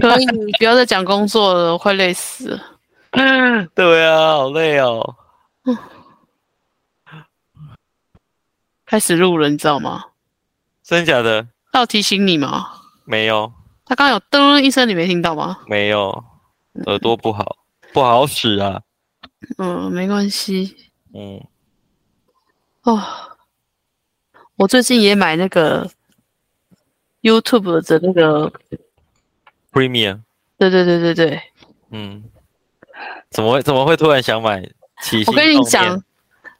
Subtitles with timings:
[0.00, 0.26] 可以
[0.58, 2.60] 不要再讲工作了，我快累死了。
[3.74, 5.16] 对啊，好累哦。
[8.86, 10.04] 开始录了，你知道吗？
[10.82, 11.46] 真假的？
[11.72, 12.72] 他有提醒你吗？
[13.04, 13.52] 没有。
[13.84, 15.58] 他刚刚有噔一声，你没听到吗？
[15.66, 16.24] 没有，
[16.86, 17.56] 耳朵不好，
[17.92, 18.80] 不好使啊。
[19.58, 20.76] 嗯，没关系。
[21.14, 21.42] 嗯。
[22.82, 23.02] 哦，
[24.56, 25.90] 我最近也买那个
[27.22, 28.52] YouTube 的那个
[29.72, 30.20] Premium。
[30.58, 31.42] 对对对对对。
[31.90, 32.22] 嗯。
[33.30, 34.62] 怎么会怎么会突然想买？
[35.26, 36.02] 我跟你讲。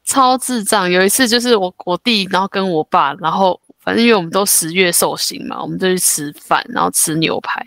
[0.04, 0.90] 超智障！
[0.90, 7.64] 有一次就是我我弟，然后跟我爸，然后反正因为我们都十月寿星嘛，我们就去吃饭，然后吃牛排，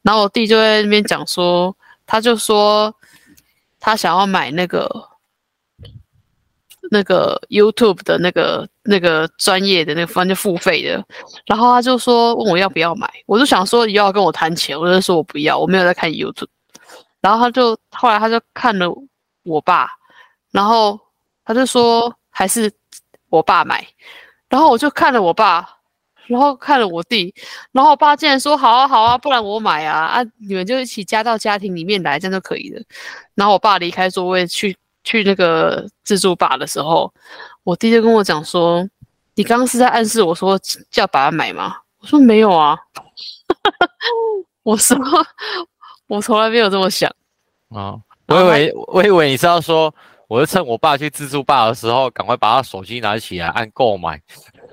[0.00, 2.92] 然后我弟就在那边讲说，他就说
[3.78, 4.88] 他想要买那个
[6.90, 11.04] 那个 YouTube 的那个那个专业的那个反正付费的，
[11.46, 16.48] 然后他就说问我要不要买，我就想说你要跟我谈钱，我就说我不要，我没有在看 YouTube，
[17.20, 18.86] 然后他就后来他就看了
[19.44, 19.88] 我爸，
[20.52, 21.00] 然后。
[21.48, 22.68] 他就说还是
[23.28, 23.86] 我爸买，
[24.48, 25.64] 然后我就看了我爸，
[26.26, 27.32] 然后看了我弟，
[27.70, 32.82] 然后我爸竟然说好啊好啊，不然我买啊啊，你们就一起加到家庭里面来，这样就可以了。
[33.36, 37.10] 然后我爸离开座位去去那个自助吧的时候，
[37.62, 38.86] 我弟就跟我讲说
[39.36, 42.76] ：“你刚刚是在暗示我说叫爸爸买吗？”我说没有啊，
[44.64, 44.98] 我说
[46.08, 47.10] 我从来没有这么想
[47.70, 47.94] 啊，
[48.26, 49.94] 我以为我以为你是要说。
[50.28, 54.20] 我就趁我爸去自助吧的时候，赶快把他手机拿起来按购买。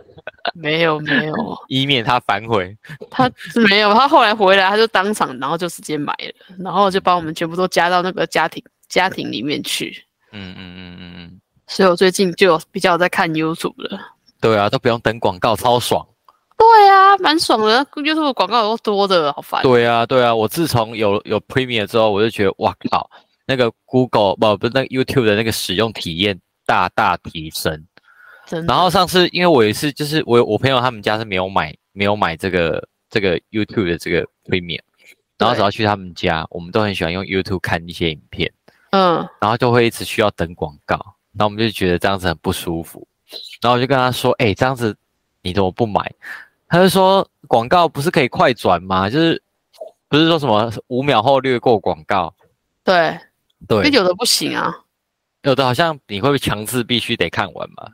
[0.56, 1.36] 没有没有，
[1.68, 2.76] 以免他反悔。
[3.12, 3.30] 他
[3.70, 10.04] 没有，他后来回来，他就当场，然后就直接买了，然后就把我们全部都加到那个家庭家庭里面去。
[10.34, 11.42] 嗯嗯嗯嗯嗯。
[11.68, 14.00] 所以我最近就有比较在看 YouTube 了。
[14.42, 16.06] 对啊，都不用等广告，超爽。
[16.58, 17.86] 对啊，蛮爽的。
[17.96, 19.64] YouTube 广告都多的，好烦。
[19.64, 23.10] 对啊对啊，我自从有有 Premium 之后，我就觉得哇靠。
[23.46, 27.86] 那个 Google 不不是那个 YouTube 的那个使用体验大大提升，
[28.66, 34.80] 然后上次因为我也是就是我我朋友他们家是没有买没有买这个这个 YouTube 的这个 Premium，
[35.38, 38.50] 然后只要去他们家，我们都很喜欢用 YouTube 看一些影片，
[38.94, 40.96] 嗯，然后就会一直需要等广告，
[41.34, 43.08] 然后我们就觉得这样子很不舒服，
[43.62, 44.96] 然后我就跟他说，哎，这样子
[45.42, 46.00] 你怎么不买？
[46.68, 49.10] 他就说广告不是可以快转吗？
[49.10, 49.42] 就是
[50.08, 52.34] 不是说什么五秒后略过广告？
[52.84, 53.20] 对。
[53.66, 54.76] 对，有的不行啊，
[55.44, 57.88] 有的好像你会强制必须得看完嘛。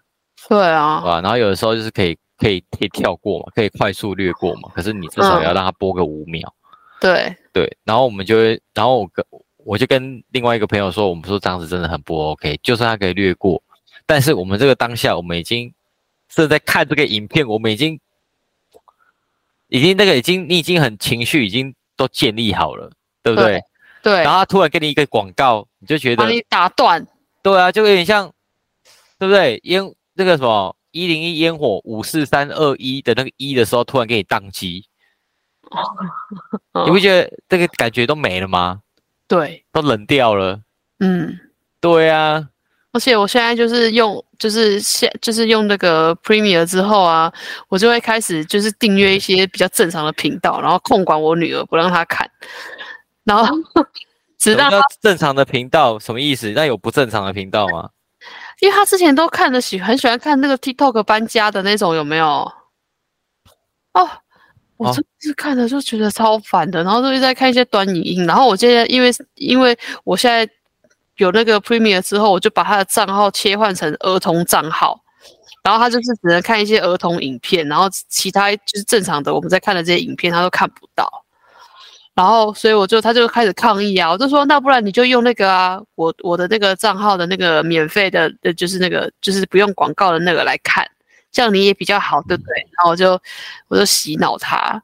[0.48, 1.22] 对啊，对吧？
[1.22, 4.72] 然后有的时候就是可以可以可以跳过嘛，可以快速略过嘛。
[4.74, 6.52] 可是你至少要让它播个五秒。
[7.00, 9.24] 对对，然后我们就会，然后我跟
[9.70, 12.60] 我就跟另外一个朋友说，我们说这样子真的很不 OK。
[12.64, 13.62] 就算他可以略过，
[14.08, 15.72] 但是我们这个当下，我们已经
[16.28, 18.00] 是在看这个影片，我们已经
[19.68, 22.92] 已经那个已经你已经很情绪已经都建立好了，
[23.22, 23.62] 对不对？
[24.02, 27.06] 对，然后他突然给你一个广告，你就觉得把你打断。
[27.44, 28.34] 对啊，就有点像，
[29.20, 29.60] 对不对？
[29.66, 34.88] 烟那个什么一零一烟火五四三二一的那个一的时候，突然给你宕机，
[36.86, 38.82] 你不觉得这个感觉都没了吗？
[39.30, 40.60] 对，都冷掉了。
[41.00, 41.40] 嗯，
[41.80, 42.50] 对啊。
[42.92, 47.32] 而且我现在就是用，就是现就是用那个 Premier 之后啊，
[47.68, 52.28] 我就会开始就是订阅一些比较正常的频道，然后控管我女儿，不让她看。
[53.24, 53.56] 然后，
[54.40, 56.50] 直到正常的频道什么意思？
[56.50, 57.92] 那有不正常的频道吗？
[58.60, 62.52] 因为她之前都看的喜很喜欢看那个 TikTok 搬家的那种，有没有？
[63.94, 64.10] 哦，
[64.80, 68.26] 我这次看着就觉得超烦的，然后就一直在看一些短影音。
[68.26, 70.50] 然后我现在因为因为我现在
[71.18, 75.00] 有那个 Premier 之后，我就把他的账号切换成儿童账号，
[75.64, 81.26] 然后他就是只能看一些儿童影片，然后其他就是正常的我们在看的这些影片，他都看不到。
[82.16, 84.12] 然后，所以我就他就开始抗议啊！
[84.12, 90.86] 我就说，那不然你就用那个啊，我我的那个账号的那个免费的，呃，就是那个就是不用广告的那个来看，
[91.32, 92.54] 这样你也比较好，对不对？
[92.78, 93.20] 然后我就
[93.68, 94.82] 我就洗脑他，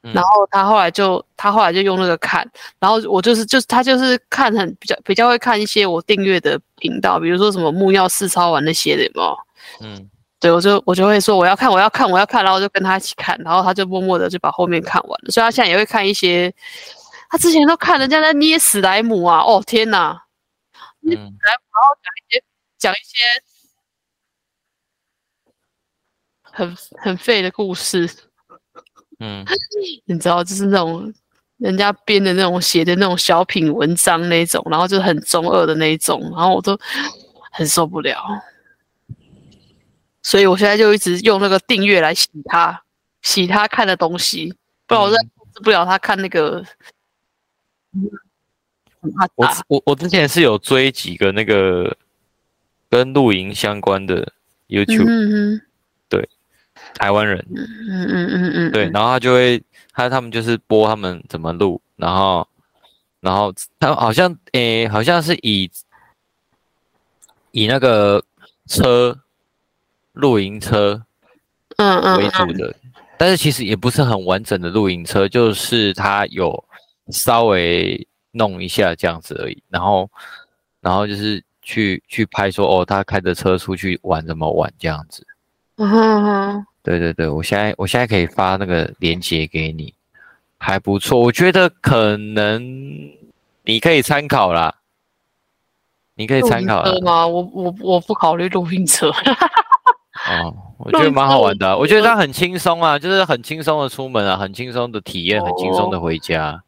[0.00, 2.48] 然后他后来就他后来就用那个看，
[2.78, 9.36] 然后我就是就是他就是看很比较比较会看一些我订阅的频道，比如说什么木曜四超玩那些的嘛，
[9.80, 10.08] 嗯。
[10.42, 15.30] 对，我就我就会说我要看，我要看，我要看，然后就跟他一起看，然后他就默默的就把后面看完了。
[15.30, 16.52] 所以他现在也会看一些，
[17.30, 20.20] 他之前都看人家在捏史莱姆啊，哦天哪，
[20.98, 22.42] 捏史莱姆，然后讲一些
[22.76, 23.18] 讲一些
[26.52, 28.08] 很很废的故事，
[29.18, 29.44] 嗯，
[30.06, 31.12] 你知道，就是那种
[31.56, 36.78] 人家编的那种写的那种小品文章那种，然后就很中二的那一种，然后我都
[37.50, 38.16] 很受不了。
[40.22, 42.84] 所以我现在就一直用那个订阅来洗他，
[43.22, 44.54] 洗他看的东西，
[44.86, 45.18] 不然我控
[45.52, 46.64] 制不了他看那个。
[49.34, 51.96] 我我我之前是有追几个那个
[52.88, 54.32] 跟露营相关的
[54.68, 55.66] YouTube，对，
[56.94, 59.62] 台湾人，嗯嗯嗯嗯嗯，对，然后他就会
[59.92, 62.46] 他他们就是播他们怎么录，然后
[63.20, 65.70] 然后他好像诶好像是以
[67.50, 68.22] 以那个
[68.66, 69.18] 车
[70.12, 71.04] 露营车
[71.76, 72.74] 嗯嗯为主的，
[73.18, 76.64] 但是其实也不是很完整的露营车，就是他有
[77.08, 78.06] 稍微。
[78.34, 80.10] 弄一下这样子而已，然后，
[80.80, 85.26] 然后就是去去拍说哦，他开着车出去玩怎么玩这样子。
[85.76, 89.94] 嗯哼，对对对，我现在我现在可以发那个链接给你，
[90.58, 92.60] 还不错，我觉得可能
[93.64, 94.74] 你可以参考啦，
[96.14, 97.26] 你可以参考吗？
[97.26, 99.10] 我我我不考虑露营车。
[100.28, 106.62] 哦，我觉得蛮好玩的，我觉得它很轻松啊，就是很轻松的出门啊，很轻松的体验，很轻松的回家。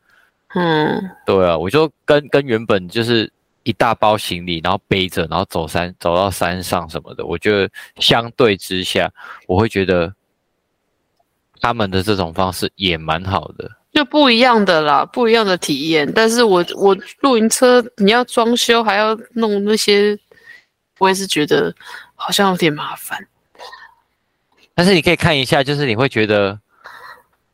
[0.55, 3.31] 嗯，对啊，我就跟跟原本就是
[3.65, 9.11] 一大包行李，然后背着，然后走山走到山上什么的，我觉得相对之下，
[9.47, 10.15] 我会觉得
[11.61, 16.11] 他们的这种方式也蛮好的，就不一样的啦，不一样的体验。
[16.15, 20.19] 但是我我露营车你要装修还要弄那些，
[20.99, 21.75] 我也是觉得
[22.15, 23.27] 好像有点麻烦。
[24.75, 26.59] 但是你可以看一下，就是你会觉得。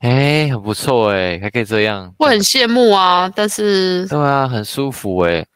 [0.00, 3.30] 哎，很不错哎，还可以这样，我很羡慕啊。
[3.36, 5.46] 但是，对啊，很舒服哎。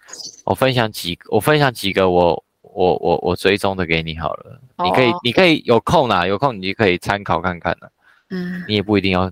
[0.44, 4.60] 我分享几，我分享几个我我我我追踪的给你好了。
[4.84, 7.90] 你可以，你可以有空啊，有空你就可以参考看看的。
[8.30, 9.30] 嗯，你也不一定要。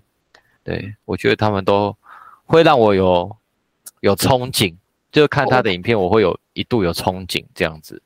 [0.64, 1.96] 对，我觉得他们都
[2.44, 3.36] 会让我有
[4.00, 4.74] 有憧憬，
[5.10, 8.00] 就看他的影片，我会有一度有憧憬这样子。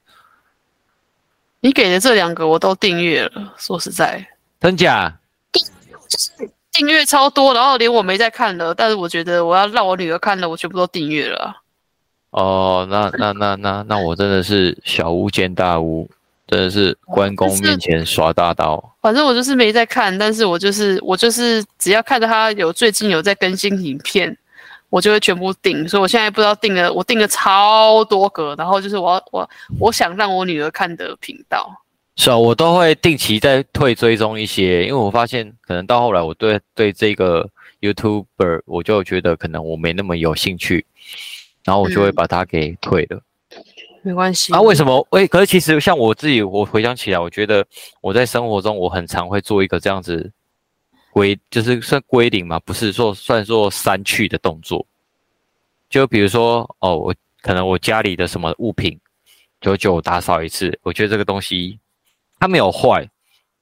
[1.60, 4.26] 你给的这两个我都订阅了，说实在，
[4.60, 5.18] 真假？
[5.52, 6.50] 就是。
[6.72, 11.62] 订阅超多，然后连我没在看的，但是我觉得我要让我女儿看的，我全部都订阅了。
[12.36, 16.06] 哦，那那那那那我真的是小巫见大巫，
[16.46, 18.92] 真的是关公面前耍大刀。
[19.00, 24.36] 反正我就是没在看，但是我就是我就是只要看到他有最近有在更新影片，
[24.90, 25.88] 我就会全部订。
[25.88, 29.50] 所以我现在不知道订了，我订了超多个，然后就是我要我
[29.80, 31.74] 我想让我女儿看的频道。
[32.16, 37.48] 是啊，我都会定期在退追踪一些，因为我发现可能到后来我对对这个
[37.80, 40.84] YouTuber 我就觉得可能我没那么有兴趣，
[41.66, 43.20] 然后我就会把它给退了。
[44.02, 44.52] 没关系。
[44.54, 45.06] 啊，为什么？
[45.10, 47.66] 喂，可是其实像我自己，我回想起来，我觉得
[48.00, 50.32] 我在生活中我很常会做一个这样子
[51.10, 54.86] 归，就是算归零嘛，不是说算做删去的动作。
[55.90, 58.98] 就比如说哦，我可能我家里的什么物品，
[59.60, 61.78] 久久打扫一次，我觉得这个东西。
[62.38, 63.08] 它没有坏，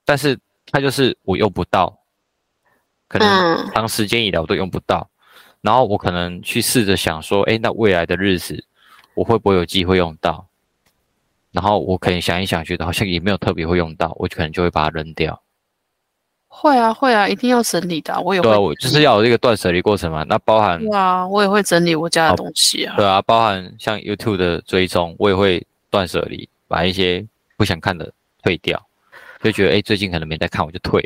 [0.04, 0.36] 但是
[0.66, 1.96] 它就是我用不到，
[3.06, 5.08] 可能长时间以来我都用不到。
[5.64, 8.62] 然后我可能去试着想说，哎，那未来的日子
[9.14, 10.46] 我会不会有机会用到？
[11.52, 15.40] 然后我可能想一想，觉得好像也没有特别会用到，我可能就会把它扔掉。
[16.48, 18.20] 会啊，会啊，一定要整理的。
[18.20, 20.22] 我也会，我就是要有这个断舍离过程嘛。
[20.28, 22.94] 那包含对啊，我也会整理我家的东西啊。
[22.96, 27.26] 对啊，包含像 YouTube 的追踪，我也会断舍离，把一些
[27.56, 28.12] 不想看的。
[28.44, 28.78] 退掉，
[29.42, 31.00] 就觉得哎，最近可能没在看，我就退，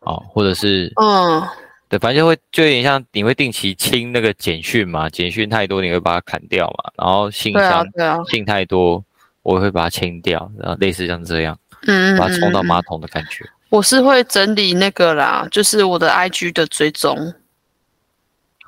[0.00, 1.42] 哦，或者是嗯，
[1.88, 7.86] 对，反正就会就有点像你会定期清那个简讯嘛，简讯太多你会把它砍掉嘛，然后信箱
[8.28, 9.04] 信太多
[9.42, 13.44] 我会把它清掉，然后类似像这样，嗯，把它冲到马桶的感觉。
[13.68, 17.34] 我是会整理那个啦，就是我的 IG 的追踪。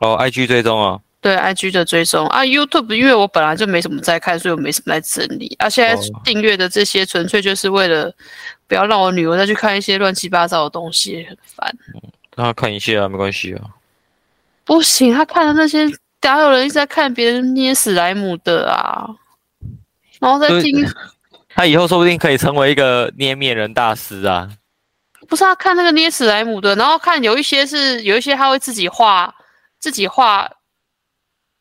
[0.00, 1.00] 哦，IG 追踪啊。
[1.20, 5.52] 对，IG 的追踪啊，YouTube，因为我本来就没什么在看，所以我没什么在整理。
[5.58, 8.14] 啊，现在订阅的这些纯粹就是为了
[8.68, 11.76] 不要让我女儿再去看一些乱七八糟的东西，很烦。
[11.92, 12.00] 嗯，
[12.38, 13.60] 让他看一下啊，没关系啊。
[14.64, 15.84] 不行，他看的那些，
[16.22, 19.10] 哪有人一直在看别人捏史莱姆的啊？
[20.20, 20.86] 然后再听，
[21.48, 24.48] 他以后说不定可以成为一个捏面人大师啊。
[25.28, 29.34] 不是，他看那个捏史莱姆的，然后看有一些是有一些他会自己画，
[29.80, 30.48] 自己画。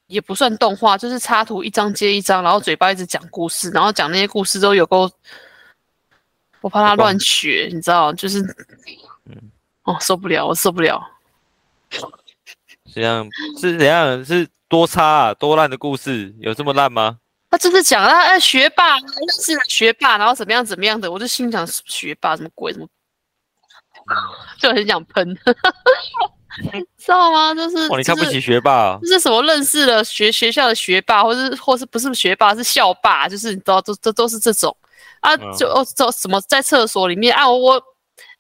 [0.07, 5.11] 也不算动画，就是插图一张接一张，然后嘴巴一直讲故事，然后讲那些故事都有够，
[6.61, 8.55] 我怕他乱学，你知道，就是，嗯，
[9.87, 11.01] 哦，受不了，我受不了。
[12.93, 13.27] 这样
[13.59, 14.23] 是怎样？
[14.23, 17.17] 是多差啊，多烂的故事，有这么烂吗？
[17.49, 22.87] 他就是讲他哎学霸，认识了学霸，然后怎么样怎么样的，我就心想学霸什么鬼什么，
[24.59, 25.33] 就很想喷。
[26.97, 27.53] 知道吗？
[27.53, 34.75] 就是哇，你看不起学霸，就是什么认识了学学校的学霸，或是或是不是学霸是校霸，就是你知道，都都都是这种
[35.21, 37.81] 啊，就哦，这什么在厕所里面啊，我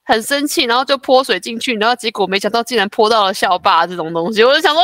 [0.07, 4.83] 很生气，然后就泼水进去，然后结果没想到竟然泼到了校霸这种东西，我就想说，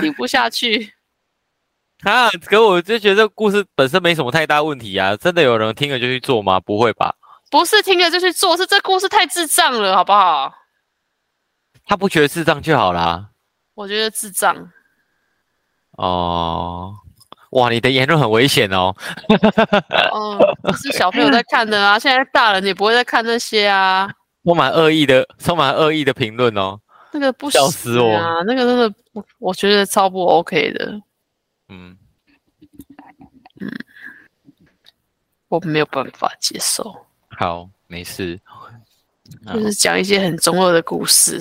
[0.00, 0.92] 听 不下去。
[2.02, 2.30] 啊！
[2.46, 6.58] 可我就觉得这个故事本身没什么太大问题啊，真的有人听了就去做吗？
[6.58, 7.14] 不会吧？
[7.50, 10.50] 不是听了就去做，是这故事太智障了，好不好？
[11.84, 13.28] 他不觉得智障就好啦。
[13.74, 14.70] 我觉得智障。
[15.98, 16.94] 哦，
[17.50, 18.94] 哇，你的言论很危险哦。
[20.12, 20.38] 哦，
[20.76, 24.08] 是小朋友在看的啊，现在大人也不会再看那些啊。
[24.44, 26.80] 充满恶意的，充满恶意的评论哦。
[27.12, 28.42] 那个不笑死我啊！
[28.46, 28.94] 那个真的，
[29.38, 31.02] 我觉得超不 OK 的。
[31.68, 31.98] 嗯
[33.60, 33.68] 嗯，
[35.48, 37.04] 我没有办法接受。
[37.30, 38.40] 好，没事。
[39.52, 41.40] 就是讲一些很中二的故事。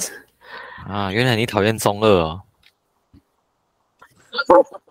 [0.87, 2.41] 啊，原来你讨厌中二哦？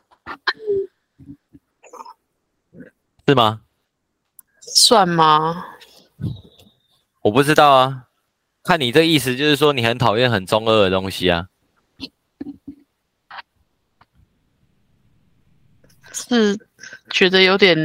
[3.29, 3.61] 是吗？
[4.63, 5.67] 算吗？
[7.21, 8.07] 我不知道啊。
[8.65, 11.47] 看你这意思，就是说你很讨厌很中二的东西啊。
[16.11, 16.59] 是
[17.11, 17.77] 觉得有点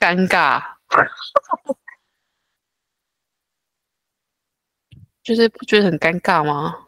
[0.00, 0.60] 尴尬，
[5.22, 6.86] 就是不觉得很尴尬吗？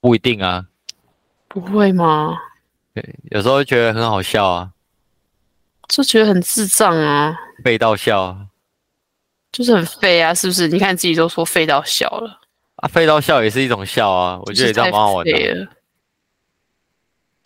[0.00, 0.66] 不一定啊，
[1.48, 2.36] 不会吗？
[2.92, 4.74] 对，有时候觉得很好笑啊，
[5.90, 8.46] 就觉得很智障啊，废到笑，
[9.50, 10.68] 就是很废啊，是不是？
[10.68, 12.40] 你看自己都说废到笑了
[12.76, 15.68] 啊，废到笑也是一种笑啊，我觉得这样蛮好玩的。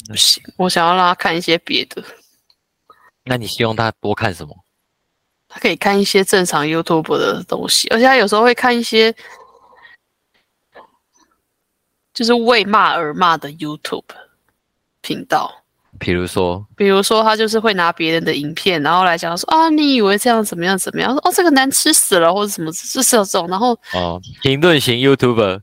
[0.07, 2.05] 不行，我想要让他看一些别的。
[3.25, 4.55] 那你希望他多看什么？
[5.49, 9.15] 他可以看一些正常 YouTube 的东西，而且他有时候会看一些
[12.13, 14.05] 就是为骂而骂的 YouTube
[15.01, 15.64] 频道。
[15.99, 21.13] 比如说，比如说他就是会拿别人的影片，然后来讲说啊，你以为这样怎么样怎么样？
[21.13, 23.47] 说哦，这个难吃死了，或者什么，就是这种。
[23.49, 25.61] 然后哦，评论型 YouTuber，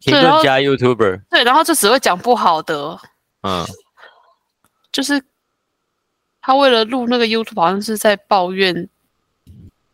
[0.00, 2.98] 评论加 YouTuber，对，然后就只会讲不好的。
[3.42, 3.64] 嗯，
[4.90, 5.22] 就是
[6.40, 8.88] 他为了录那个 YouTube，好像是在抱怨，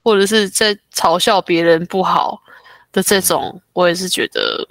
[0.02, 2.40] 或者是在嘲笑别人不好
[2.92, 4.66] 的这种，我也是觉得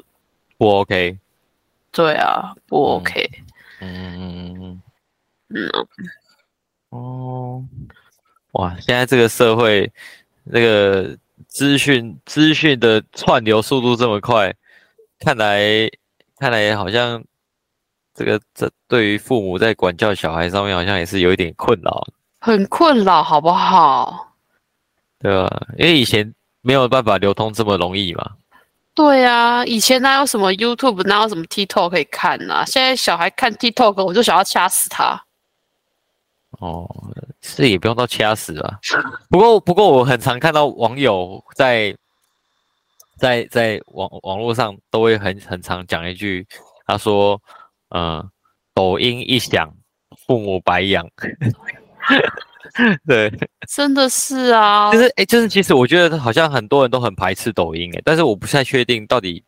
[0.57, 1.19] 不 OK。
[1.91, 3.29] 对啊，不 OK。
[3.79, 4.62] 嗯嗯嗯
[5.53, 5.86] 嗯嗯。
[6.89, 7.65] 哦，
[8.53, 8.75] 哇！
[8.79, 9.91] 现在这个社会，
[10.43, 11.17] 那个
[11.48, 14.53] 资讯资讯的串流速度这么快，
[15.19, 15.89] 看来
[16.38, 17.24] 看来好像。
[18.15, 22.07] 这个这对于父母在管教小孩上面好像也是有一点困扰，
[22.39, 24.36] 很困扰，好不好？
[25.17, 26.31] 对啊，因为以前
[26.62, 28.33] 没有办法流通这么容易嘛。
[28.93, 32.63] 对啊，以前哪有什么 YouTube，哪有什么 TikTok 可以看呢？
[32.67, 35.19] 现在小孩看 TikTok，我就想要掐死他。
[36.60, 36.89] 哦，
[37.41, 38.79] 是也不用到掐死吧。
[39.29, 41.95] 不过不过我很常看到网友在
[43.17, 46.45] 在在网网络上都会很很常讲一句，
[46.86, 47.41] 他说。
[47.95, 48.27] 嗯，
[48.74, 49.72] 抖音一响，
[50.25, 51.07] 父母白养。
[53.05, 53.31] 对，
[53.67, 54.91] 真的是啊。
[54.91, 59.43] 就是哎，就是其实我觉得好像很多人都很排斥抖音哎，但是我不太确定到底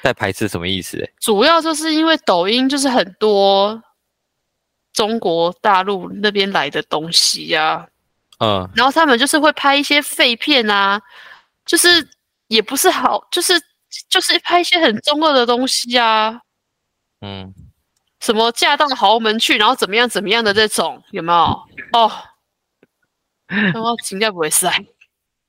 [0.00, 1.10] 在排斥什么意思哎。
[1.18, 3.82] 主要就是因为抖音就是很多
[4.96, 7.86] 中国大陆那边来的东西呀，
[8.40, 10.98] 嗯，然后他们就是会拍一些废片啊，
[11.66, 11.88] 就是
[12.48, 13.52] 也不是好，就是
[14.08, 16.40] 就是拍一些很中二的东西啊。
[17.20, 17.52] 嗯，
[18.20, 21.38] 什么嫁到豪门去，然后怎么样怎么样的这种有没有？
[21.92, 22.10] 哦，
[23.46, 24.72] 然后情价不会塞。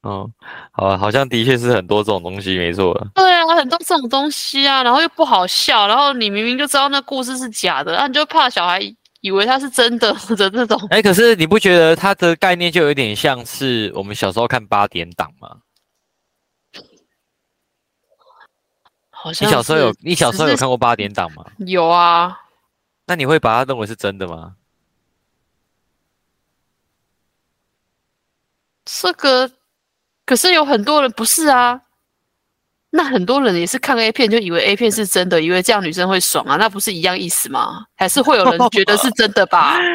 [0.04, 0.30] 嗯，
[0.72, 2.94] 好，好像的确是很多这种东西，没错。
[3.16, 8.80] 对啊，很多这种东西啊，然后又不好笑，然后你明明就知道那故事是假的，那你就怕小孩
[9.22, 10.80] 以为它是真的的这种。
[10.90, 15.62] 哎，可是你不觉得它的概念就有点像是我们小时候看八点档吗？
[19.26, 21.44] 你小时候有你小时候有看过八点档吗？
[21.58, 22.40] 有啊。
[23.08, 24.56] 那你会把它认为是真的吗？
[28.86, 29.52] 这个
[30.26, 31.82] 可是有很多人不是啊。
[32.90, 37.86] 那很多人也是看 A 片就以为 A 片是真的，以为这样女生会爽啊，那不是一样意思吗？
[37.96, 39.78] 还是会有人觉得是真的吧？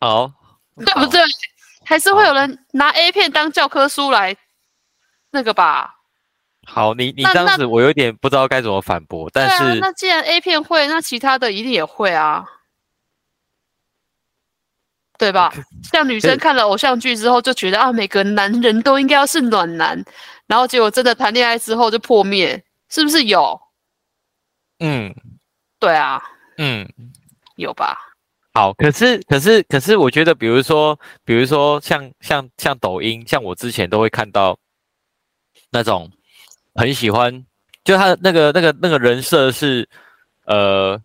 [0.00, 0.30] 好，
[0.76, 1.20] 对不对？
[1.84, 4.36] 还是会有人拿 A 片当教科书来
[5.30, 5.96] 那个吧？
[6.64, 9.28] 好，你你这样子，我有点不知道该怎么反驳。
[9.32, 12.44] 但是，那既然 A 片会，那其他的一定也会啊，
[15.22, 15.52] 对吧？
[15.92, 20.04] 像女生看了偶像剧之后，就觉得啊，每个男人都应该要是暖男，
[20.48, 23.60] 然后结果真的谈恋爱之后就破灭，是不是有？
[24.80, 25.14] 嗯，
[25.78, 26.20] 对啊，
[26.58, 26.88] 嗯，
[27.54, 27.96] 有吧？
[28.52, 34.58] 好，可是可是可是，我觉得，比如说，比如说像像像抖音，像我之前都会看到
[35.70, 36.10] 那种
[36.74, 37.46] 很喜欢，
[37.84, 39.88] 就他那个那个那个人设是
[40.46, 41.00] 呃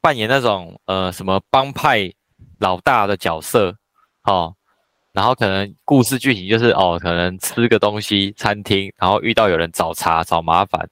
[0.00, 2.12] 扮演那种呃什么帮派
[2.58, 3.76] 老大的角色，
[4.24, 4.54] 哦，
[5.12, 10.88] 然后可能故事剧情就是哦，可能吃个东西餐厅，然后遇到有人找茬找麻烦。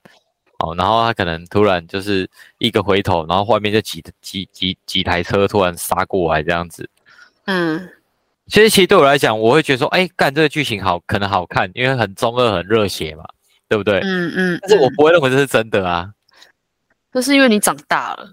[0.59, 6.89] 哦，然后他可能突然就是一个回头，然后外面就几几几几台车突然杀过来这样子。
[7.47, 7.89] 嗯，
[8.47, 13.25] 其实其实对我来讲，我会觉得说，哎，干这个剧情好，可能好看，因为很中二、很热血嘛，
[13.69, 13.99] 对不对？
[14.05, 14.59] 嗯嗯。
[14.63, 16.13] 但是我不会认为这是真的啊。
[17.11, 18.29] 那是因为你长大了。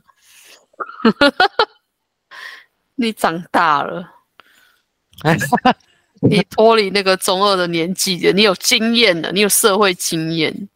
[3.00, 4.06] 你长大了。
[6.22, 10.70] 你 脱离那个中二的年纪了，你有经验了，你有社会经验。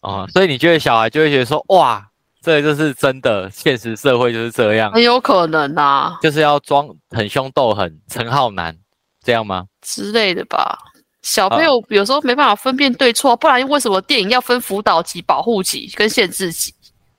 [0.00, 2.06] 哦，所以你觉得小孩就会觉得说，哇，
[2.40, 8.76] 这就是真的，现实社会就是这样，很有可能啊，就是要装很凶斗狠，陈浩南
[9.22, 10.78] 这样吗之类的吧？
[11.22, 16.72] 小朋友有时候没办法分辨对错，不然为什么电影要分辅导级、保护级跟限制级，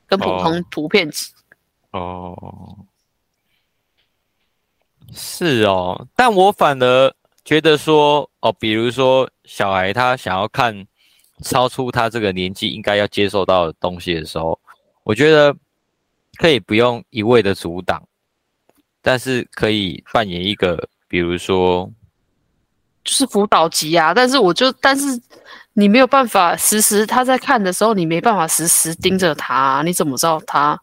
[0.07, 1.27] 跟普通图片级？
[1.91, 2.77] 哦，
[5.13, 10.85] 是哦，但我反而觉得说，哦，比如说小孩他想要看。
[11.43, 14.59] 超出他这个年纪应该要接受到的东西的时候，
[15.03, 15.55] 我觉得
[16.37, 18.01] 可以不用一味的阻挡，
[19.03, 21.87] 但是可以扮演一个，比如说，
[23.03, 24.15] 就是辅导级啊。
[24.15, 25.21] 但是我就，但是
[25.73, 30.81] 你没有办法时时他在看的时候，你没办法时时盯着他，你怎么知道他？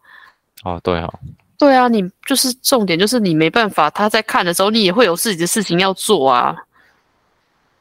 [0.63, 1.13] 哦，对哦，
[1.65, 6.55] 对啊，你就是重点就是你没办法他在看的时候，你也会有自己的事情要做啊。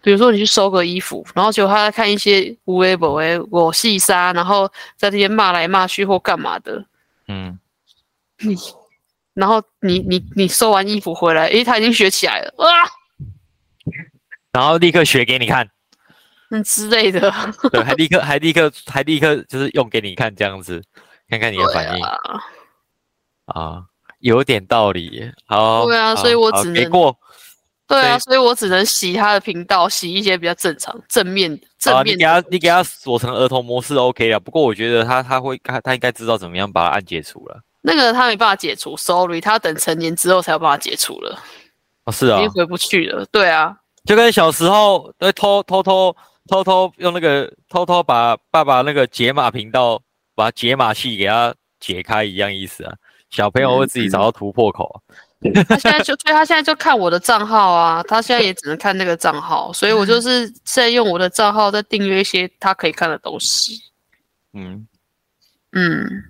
[0.02, 6.86] 比如说你去收个衣服，然后结果他在看一些无微不微我细沙，然后在这边骂来骂去或干嘛的，
[7.28, 7.60] 嗯，
[8.40, 8.56] 你，
[9.34, 12.68] 然后你你你收完衣服回来，诶，他已经学起来了，哇，
[14.54, 15.70] 然后立刻学给你看，
[16.52, 17.34] 嗯之类的，
[17.72, 20.82] 对， 还立刻还立刻还立刻就是用给你看这样子，
[21.30, 22.06] 看看你的反应，
[23.46, 23.84] 啊，
[24.20, 27.18] 有点道理，好，对啊，所以我只能给过。
[27.86, 32.16] 对啊，所以我只能洗他的频道，洗一些比较正常、正面、正面。
[32.16, 34.40] 你给他，你给他锁成儿童模式 OK 了。
[34.40, 37.62] 不过我觉得他他会他他应该知道怎么样把它按解除了。
[37.82, 41.38] 那个他没办法解除，Sorry，他等成年之后才有办法解除了。
[42.06, 43.26] 哦，是啊，已经回不去了。
[43.26, 43.76] 对啊，
[44.06, 46.16] 就跟小时候都偷偷偷
[46.48, 50.02] 偷偷用那个偷偷把爸爸那个解码频道
[50.34, 52.94] 把解码器给他解开一样意思啊。
[53.34, 55.02] 小朋友会自己找到突破口。
[55.68, 63.82] 他现在就，所以他现在就看我的账号啊，他现在也只能看那个账号，所以我就是在用我的账号在订阅一些他可以看的东西。
[64.54, 64.88] 嗯
[65.74, 66.24] 嗯，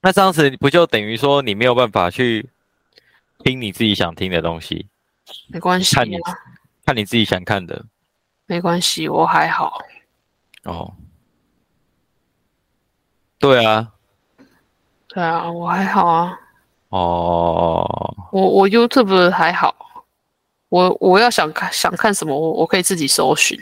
[0.00, 2.48] 那这样子不就等于说你没有办法去
[3.40, 4.86] 听你自己想听的东西？
[5.48, 6.16] 没关系，看你
[6.86, 7.84] 看你自己想看的，
[8.46, 9.78] 没关系，我还好。
[10.62, 10.94] 哦，
[13.44, 13.92] 对啊。
[15.08, 16.40] 对啊，我还好啊。
[16.88, 19.74] 哦，我我 YouTube 还好，
[20.70, 23.58] 我我要想看想看什么，我我可以自己搜寻。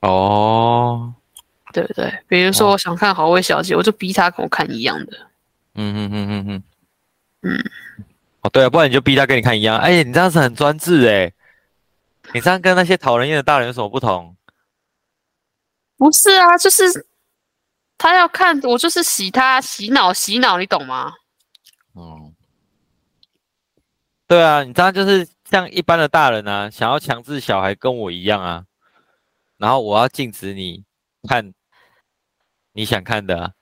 [0.00, 1.12] 哦，
[1.72, 2.22] 对不对？
[2.28, 5.18] 比如说我想看好味小姐，我就逼他跟我看一样的。
[5.74, 6.62] 嗯嗯嗯嗯嗯。
[7.42, 7.64] 嗯。
[8.42, 9.76] 哦，对啊，不然你就逼他跟你看一样。
[9.78, 11.32] 哎，你这样子很专制哎。
[12.32, 14.36] 你这样跟那些讨人厌的大人有什么不同？
[15.98, 17.06] 不是啊，就是。
[18.02, 21.14] 他要看我，就是洗他洗脑洗脑，你懂吗？
[21.94, 22.34] 嗯，
[24.26, 28.64] 对啊，你这样就是像一般的大人啊，想要强制小孩跟我一样啊，
[29.56, 30.84] 然后我要禁止你
[31.28, 31.54] 看
[32.72, 33.54] 你想看的，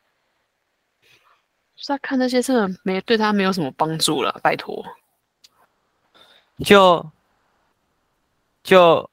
[1.76, 4.83] 是他看那些真的没对他没有什么帮助了，拜托，
[6.64, 7.12] 就
[8.62, 9.11] 就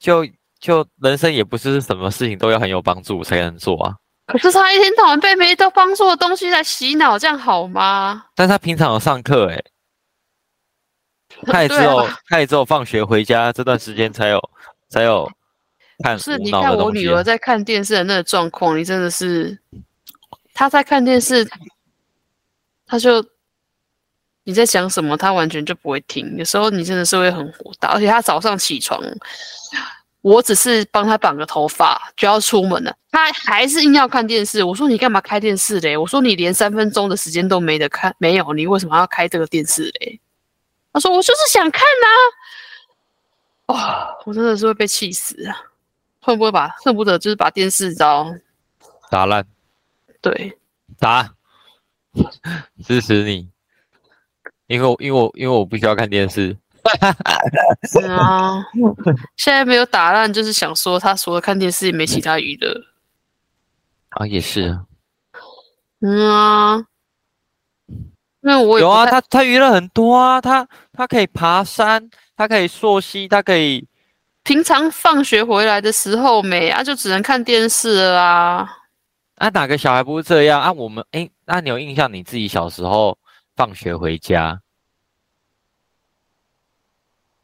[0.00, 0.26] 就
[0.58, 3.96] 就人生也不是什么事情都要很有帮助才能做啊。
[4.26, 8.26] 可是他一天到晚被没得帮助的东西在洗脑，这样好吗？
[8.34, 9.64] 但他平常有上课哎，
[11.46, 14.50] 他也只有他也只有放学回家这段时间才有
[14.88, 15.30] 才有
[16.02, 16.18] 看。
[16.18, 19.56] 是，你看我女儿在看电视的那个状况，你真的是，
[20.52, 21.48] 她在看电视，
[22.84, 23.24] 她就
[24.42, 26.36] 你在讲什么，她完全就不会听。
[26.36, 29.00] 有时候你真的是会很火大，而且她早上起床。
[30.26, 34.60] 我只是帮他绑个头发就要出门了，他还是硬要看电视。
[34.64, 35.96] 我说你干嘛开电视嘞？
[35.96, 40.20] 我说你连三分钟的时间都没得看，没有，你为什么要开这个电视嘞？
[40.92, 43.72] 他说我就是想看呐。
[43.72, 45.56] 哇，我真的是会被气死啊！
[46.20, 48.34] 会不会把恨不得就是把电视招
[49.08, 49.46] 打烂？
[50.20, 50.58] 对，
[50.98, 51.32] 打。
[52.84, 53.48] 支持你，
[54.66, 56.56] 因为因为我因为我不需要看电视。
[57.88, 58.64] 是啊，
[59.36, 62.74] 现在没有打烂，就是想说他除了看电视也没其他娱乐。
[64.10, 64.78] 啊，也是。
[66.00, 66.84] 嗯啊，
[68.40, 73.86] 那我有啊，他他娱乐很多啊，他他可以爬山，他可以溯溪，他可以
[74.44, 78.68] 平常放学回来的时候没啊，就只能看电视了啊。
[79.36, 80.72] 啊，哪个小孩不是这样啊？
[80.72, 83.18] 我们哎，那你有印象你自己小时候
[83.56, 84.60] 放学回家？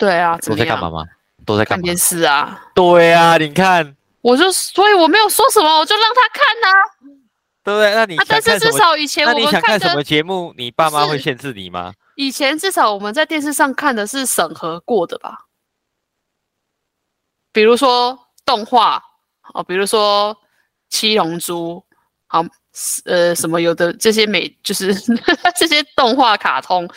[0.03, 1.05] 对啊，都在干嘛吗？
[1.47, 2.61] 都在看电视啊。
[2.75, 7.15] 对啊，你看，我就所以我没有说什么，我就让他看呐。
[7.63, 7.95] 对不对？
[7.95, 11.93] 那你但是至少以前我们看什么节目，你爸妈会限制你吗？
[12.17, 15.47] 以前至少我们在电视上看的是审核过的吧？
[17.53, 19.01] 比如说动画
[19.55, 20.37] 哦，比如说
[20.91, 21.81] 七龙珠，
[22.27, 22.45] 好
[23.05, 24.93] 呃什么有的这些美就是
[25.57, 26.91] 这些动画卡通，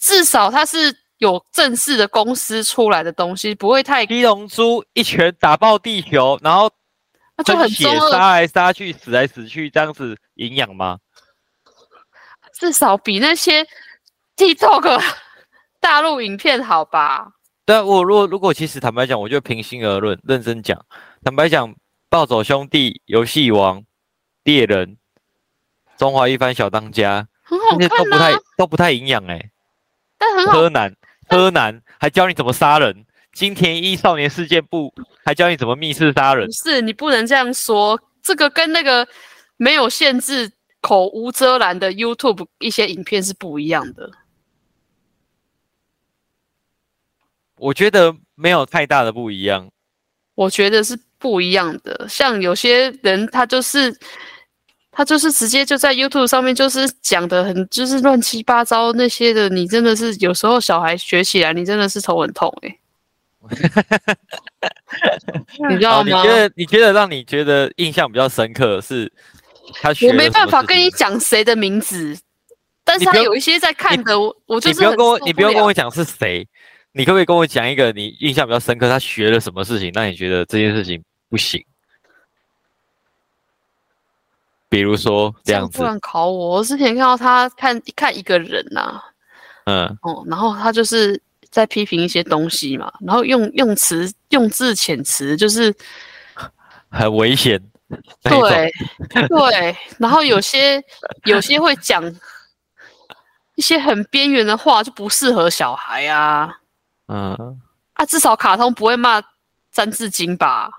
[0.00, 0.96] 至少它是。
[1.20, 4.06] 有正式的公司出来的东西，不会太。
[4.06, 6.70] 七龙珠一拳打爆地球，然后
[7.36, 10.98] 那就很血杀来杀去，死来死去，这样子营养吗？
[12.54, 13.66] 至少比那些
[14.34, 15.02] TikTok
[15.78, 17.32] 大陆影片好吧？
[17.66, 20.86] 对我如果如果其实坦白讲，我就平心而论，认真讲，
[21.22, 21.74] 坦白讲，
[22.08, 23.84] 暴走兄弟、游戏王、
[24.42, 24.96] 猎人、
[25.98, 29.50] 中华一番小当家，很好看都不太都不太营养哎，
[30.16, 30.52] 但很好。
[30.52, 30.96] 柯南。
[31.30, 34.92] 柯南还教你怎么杀人，金田一少年事件簿
[35.24, 36.44] 还教你怎么密室杀人。
[36.46, 39.06] 不是，你不能这样说，这个跟那个
[39.56, 44.10] 没有限制、口无遮拦的 YouTube 一些影片是不一样的。
[47.56, 49.70] 我觉得没有太大的不一样。
[50.34, 53.96] 我觉得是不一样的，像有些人他就是。
[54.92, 59.48] 他就是直接就在 YouTube 上面，就是讲的很，就是乱七八糟那些的。
[59.48, 62.76] 你真的是有时候小孩学起来，你真的是头很痛哎。
[65.70, 66.22] 你知道吗？
[66.22, 69.10] 你觉得你觉得让你觉得印象比较深刻是
[69.80, 70.08] 他学？
[70.08, 72.18] 我没办法跟你讲谁的名字，
[72.84, 76.46] 但是他有一些在看的，我我就是你不用跟我，你不用跟我讲是谁，
[76.92, 78.88] 你可不可以跟我讲一个你印象比较深刻？
[78.88, 81.64] 他学了什么事情让你觉得这件事情不行？
[84.70, 86.50] 比如说这样子，突然考我。
[86.56, 89.02] 我之前看到他看看一个人呐，
[89.64, 95.74] 嗯，哦，然后他就是在批评一些东西嘛，然后用用词用字遣词就是
[96.88, 97.60] 很危险，
[98.22, 98.72] 对
[99.28, 100.82] 对，然后有些
[101.24, 102.02] 有些会讲
[103.56, 106.48] 一些很边缘的话，就不适合小孩啊，
[107.08, 107.60] 嗯，
[107.94, 109.20] 啊，至少卡通不会骂
[109.72, 110.70] 三字经吧。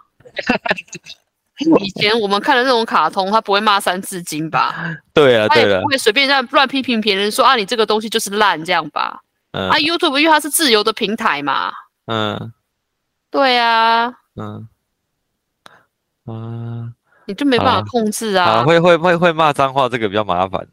[1.80, 4.76] 以前我们看的那种卡通，他不会骂《三字经》吧？
[5.14, 9.22] 对啊，对啊，不会随便这样乱批评别人说啊，你这个东西就是烂这样吧？
[9.52, 11.72] 嗯，啊，YouTube 因为它是自由的平台嘛。
[12.08, 12.52] 嗯，
[13.30, 14.14] 对啊。
[14.36, 14.68] 嗯，
[16.26, 16.90] 啊，
[17.26, 18.64] 你就没办法控制啊。
[18.64, 20.68] 会会会会骂脏话，这个比较麻烦。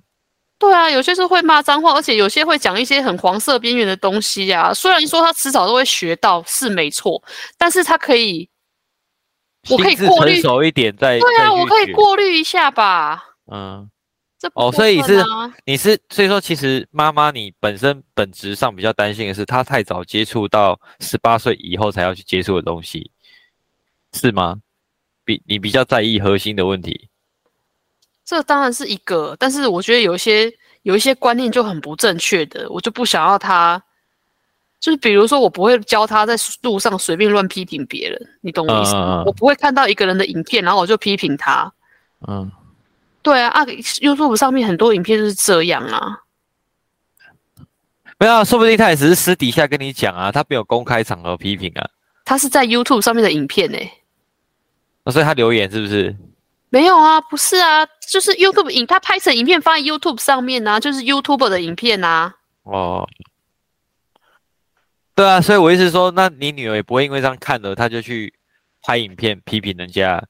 [0.59, 4.72] 对啊，有些是会骂脏话，而且有些会讲一些很黄色边缘的东西啊。
[4.72, 7.22] 虽然说他迟早都会学到，是没错，
[7.57, 8.48] 但是他可以。
[9.70, 13.22] 我可以过滤熟一点，再对啊，我可以过滤一下吧。
[13.50, 13.90] 嗯，
[14.38, 15.22] 这哦，所以是
[15.64, 23.11] 你是所以说，其实妈妈你本身本质上比较担心的是，他太早接触到十八岁以后才要去接触的东西，
[24.12, 24.61] 是吗？
[25.24, 27.09] 比你比较在意核心的问题。
[28.24, 30.52] 这当然是一个，但是我觉得有一些
[30.83, 33.83] 有一些观念就很不正确的，我就不想要他。
[34.80, 39.24] 就是比如说，我不会教他在路上随便乱批评别人，你懂我意思吗？
[39.26, 41.72] 我不会看到一个人的影片，然后我就批评他。
[42.28, 42.50] 嗯，
[43.22, 46.20] 对啊，啊，YouTube 上面很多影片就是这样啊。
[48.18, 51.88] 没有，说不定他也只是私底下跟你讲啊，他没有公开场合批评啊。
[52.24, 53.78] 他是在 YouTube 上面的影片呢。
[55.10, 56.14] 所以他留言是不是？
[56.70, 62.34] 没有啊，不是啊，就是 YouTube 影，他拍成影片放在 YouTube 上面啊，就是 YouTube 的影片啊。
[62.62, 63.08] 哦。
[65.18, 68.33] 对啊，所以我意思说，那你女儿也不会因为这样看了，她就去
[68.83, 70.22] 拍影片批评人家。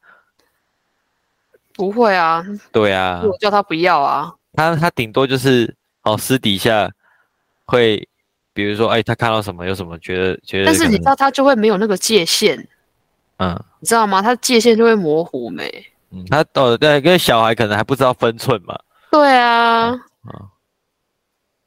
[1.74, 2.42] 不会啊。
[2.72, 3.20] 对啊。
[3.22, 4.32] 我叫她不要啊。
[4.54, 6.90] 她她顶多就是哦，私底下
[7.66, 8.08] 会，
[8.54, 10.64] 比如说，哎，她看到什么有什么觉得觉得。
[10.64, 12.56] 但是你知道，她就会没有那个界限。
[13.36, 13.62] 嗯。
[13.80, 14.22] 你知道吗？
[14.22, 15.70] 她界限就会模糊没。
[16.12, 18.74] 嗯，她哦对，跟小孩可能还不知道分寸嘛。
[19.10, 19.88] 对啊。
[19.90, 20.48] 啊。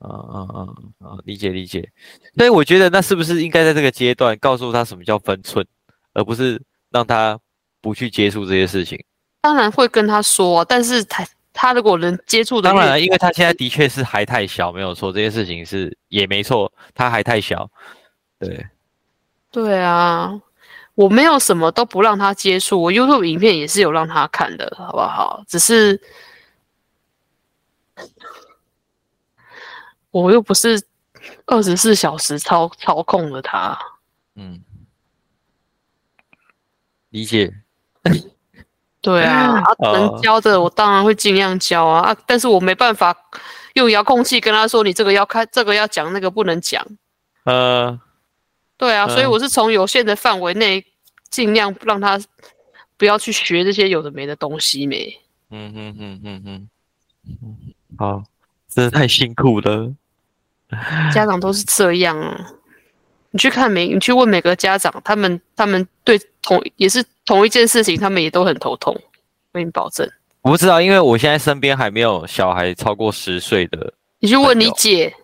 [0.01, 0.59] 啊啊啊
[0.99, 1.17] 啊！
[1.25, 1.91] 理解理解，
[2.35, 5.65] 所以我觉得那是不是应该在这个阶段告诉他什么叫分寸，
[6.13, 7.39] 而不是让他
[7.81, 9.03] 不去接触这些事情？
[9.41, 17.69] 当然会跟他说，但是他他如果能接触的，当然了，因为他现在的确是还太小，没有错，这些事情是也没错，他还太小。
[18.39, 18.65] 对，
[19.51, 20.39] 对啊，
[20.95, 25.43] 我没有什么都不让他接触，我 YouTube 影片也是有让他看的，好不好？
[25.47, 25.99] 只是
[30.11, 30.81] 我又不是
[31.45, 33.77] 二十四小时操操控了他。
[34.35, 34.61] 嗯，
[37.09, 37.53] 理解。
[39.01, 43.15] 对啊，能教的我当然会尽量教啊，啊但是我没办法
[43.73, 46.85] 用遥控器跟他说你这个要开，这个要讲，那个不能讲。
[47.45, 47.99] 呃，
[48.77, 50.85] 对啊，所以我是从有限的范围内
[51.31, 52.21] 尽量让他
[52.95, 55.19] 不要去学这些有的没的东西没。
[55.49, 56.69] 嗯嗯嗯嗯嗯，
[57.97, 58.23] 好，
[58.67, 59.91] 真的太辛苦了。
[61.13, 62.53] 家长都是这样啊。
[63.33, 68.93] 你去看每，你去问每个家长，他们他们对同也是同一件事情，他们也都很头痛。
[68.93, 70.05] 我跟你保证，
[70.41, 73.93] 我不知道，因为我现在身边还没有小孩超过十岁的。
[74.19, 75.15] 你去问你姐，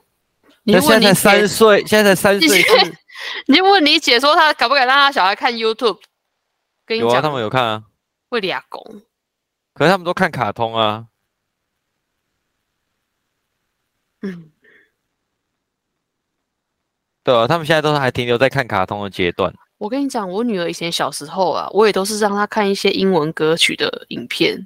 [0.64, 2.64] 你问你三岁，现在才三岁，
[3.48, 6.00] 你就问你姐说，他敢不敢让他小孩看 YouTube？
[6.86, 7.84] 跟你讲，他们有看啊，
[8.30, 9.02] 会俩公，
[9.74, 11.08] 可是他们都看卡通啊。
[14.22, 14.52] 嗯。
[17.28, 19.54] 对啊，他们现在都是还停留在看卡通的阶段。
[19.80, 24.66] 我跟你讲，我女儿以前小时候啊，我也都是让她看一些英文歌曲的影片，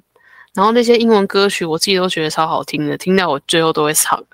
[0.54, 4.24] 然后那些英文歌曲我自己都觉得超好听的，听到我最后都会唱。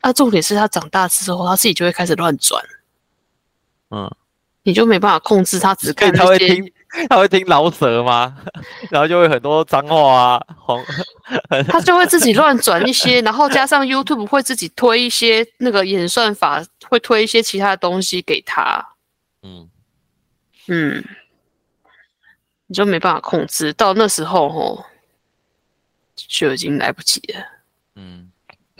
[0.00, 2.64] 啊，重点是她长大之后，她自己就会开始乱转。
[3.90, 4.10] 嗯，
[4.62, 6.72] 你就没办法控制她，只看她会听，
[7.08, 8.36] 他会听老舍吗？
[8.90, 10.84] 然后就会很多脏话啊，黄，
[11.68, 16.64] 他就会自己乱转一些，然后加上 YouTube 会自己推一些那个演算法。
[16.88, 18.94] 会推一些其他的东西给他，
[19.42, 19.68] 嗯
[20.68, 21.04] 嗯，
[22.68, 24.84] 你就没办法控制，到那时候吼
[26.14, 27.44] 就已经来不及了。
[27.96, 28.30] 嗯，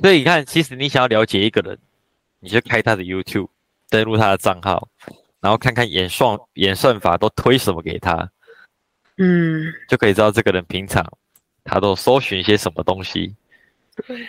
[0.00, 1.76] 所以你看，其实你想要了解一个人，
[2.38, 3.48] 你就开他的 YouTube，
[3.90, 4.88] 登录他的账号，
[5.46, 8.28] 然后看看演算演算法都推什么给他，
[9.16, 11.06] 嗯，就可以知道这个人平常
[11.62, 13.32] 他都搜寻一些什么东西。
[13.94, 14.28] 对呀，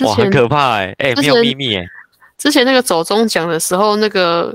[0.00, 1.86] 哇，很可怕哎哎，没有秘密哎。
[2.36, 4.54] 之前那个走中奖的时候，那个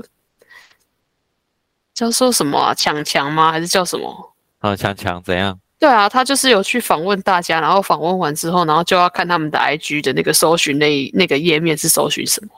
[1.92, 2.72] 叫说什么啊？
[2.72, 3.50] 强强吗？
[3.50, 4.32] 还是叫什么？
[4.60, 5.58] 啊，强强怎样？
[5.80, 12.52] 对啊，他就是有去访问大家，然后访问完之后，然后就要看他们的 IG 的那个搜寻那那个页面是搜寻什么？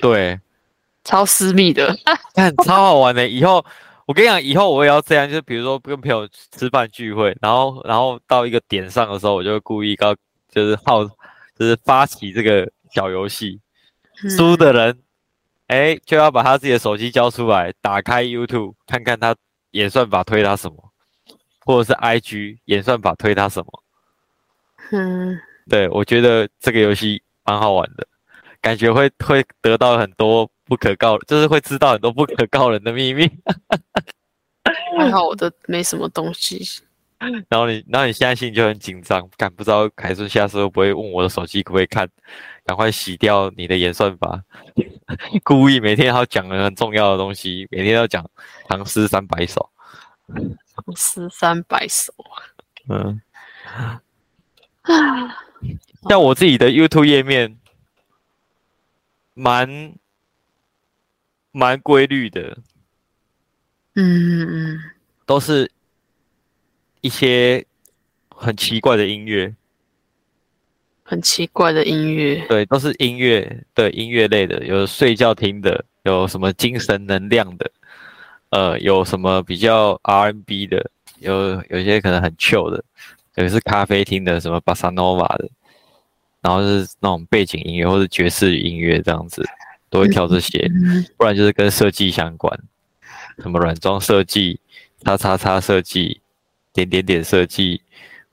[0.00, 0.40] 对，
[1.04, 1.94] 超私密的，
[2.34, 3.28] 看超好玩的。
[3.28, 3.64] 以后
[4.06, 10.14] 我跟你讲，以后我也要这样，就是比如说跟朋友吃饭聚会，然后然后到一个点上的时候，我就故意告，
[10.50, 13.60] 就是好，就是发起这个小游戏。
[14.36, 15.00] 输的人，
[15.66, 19.34] 哎，就要把他自己的手机交出来，打开 YouTube 看看他
[19.72, 20.92] 演算法推他什么，
[21.64, 23.82] 或者是 IG 演算法推他什么。
[24.92, 28.06] 嗯，对，我觉得这个游戏蛮好玩的，
[28.60, 33.30] 感觉会会得到很多不可告，就是会知道很多不可告人的秘密。
[34.98, 36.80] 还好我的没什么东西。
[37.18, 42.08] 然后你，然后你现在心里就很紧张，敢不知道凯顺下次会不会问我的手机可不可以看，
[42.64, 44.42] 赶快洗掉你的演算法，
[45.44, 48.26] 故意每天要讲很重要的东西，每天要讲
[48.66, 49.70] 唐诗三百首，
[50.26, 52.14] 唐诗三百首，
[52.88, 53.20] 嗯，
[53.66, 54.00] 啊，
[56.08, 57.58] 像我自己的 YouTube 页面，
[59.34, 59.94] 蛮
[61.52, 62.58] 蛮规律的，
[63.94, 64.80] 嗯嗯，
[65.24, 65.70] 都是。
[67.04, 67.66] 一些
[68.28, 69.52] 很奇怪的音乐，
[71.02, 77.68] 很奇怪的音乐，对，都是音乐，对，音乐类的，有睡觉听的，有什么精神能量的，
[78.50, 82.84] 呃，有什么比较 R&B 的，有有些可能很 chill 的，
[83.34, 85.50] 有是咖啡厅的，什么巴萨诺瓦的，
[86.40, 89.44] 然后是那种背景音乐或者爵士音乐这样子，
[89.92, 90.68] 都会挑这些，
[91.16, 92.58] 不然就是跟设计相关，
[93.38, 94.58] 什么软装设计，
[95.04, 96.18] 叉叉叉设计。
[96.74, 97.82] 点点点设计，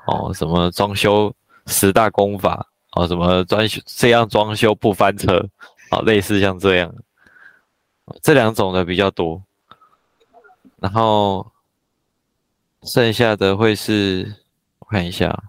[0.05, 5.49] 哦，什么装修十大功法，哦，什么装修这样装修不翻车，
[5.91, 6.95] 哦，类似像这样，
[8.21, 9.43] 这两种的比较多，
[10.77, 11.51] 然后
[12.83, 14.35] 剩下的会是，
[14.79, 15.48] 我看一下，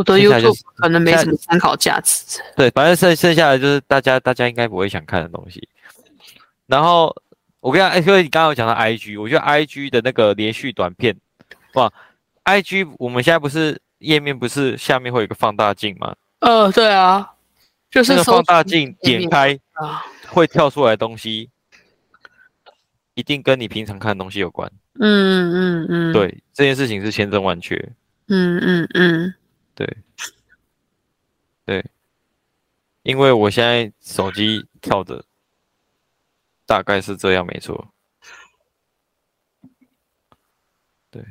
[0.00, 2.40] 我的 YouTube 可能没什么参考价值。
[2.56, 5.68] 对，反正剩剩下的就是大家大家应该不会想看的东西，
[6.66, 7.14] 然后
[7.60, 11.16] 我跟你讲，哎，因为你刚刚有讲到 IG，我觉得 IG 的那个连续短片。
[11.74, 11.92] 哇
[12.44, 16.16] ，I G 我们现在不是页面不是下面会有一个放大镜吗？
[16.40, 17.32] 呃，对啊，
[17.90, 19.58] 就是那个放大镜点开
[20.28, 21.50] 会跳出来的东西，
[23.14, 24.70] 一定跟你平常看的东西有关。
[24.98, 27.76] 嗯嗯嗯，对，这件事情是千真万确。
[28.28, 29.34] 嗯嗯嗯，
[29.80, 29.96] 对，
[31.64, 31.90] 对，
[33.02, 35.24] 因为我现在手机跳的
[36.66, 37.94] 大概是这样，没错。
[41.10, 41.24] 对，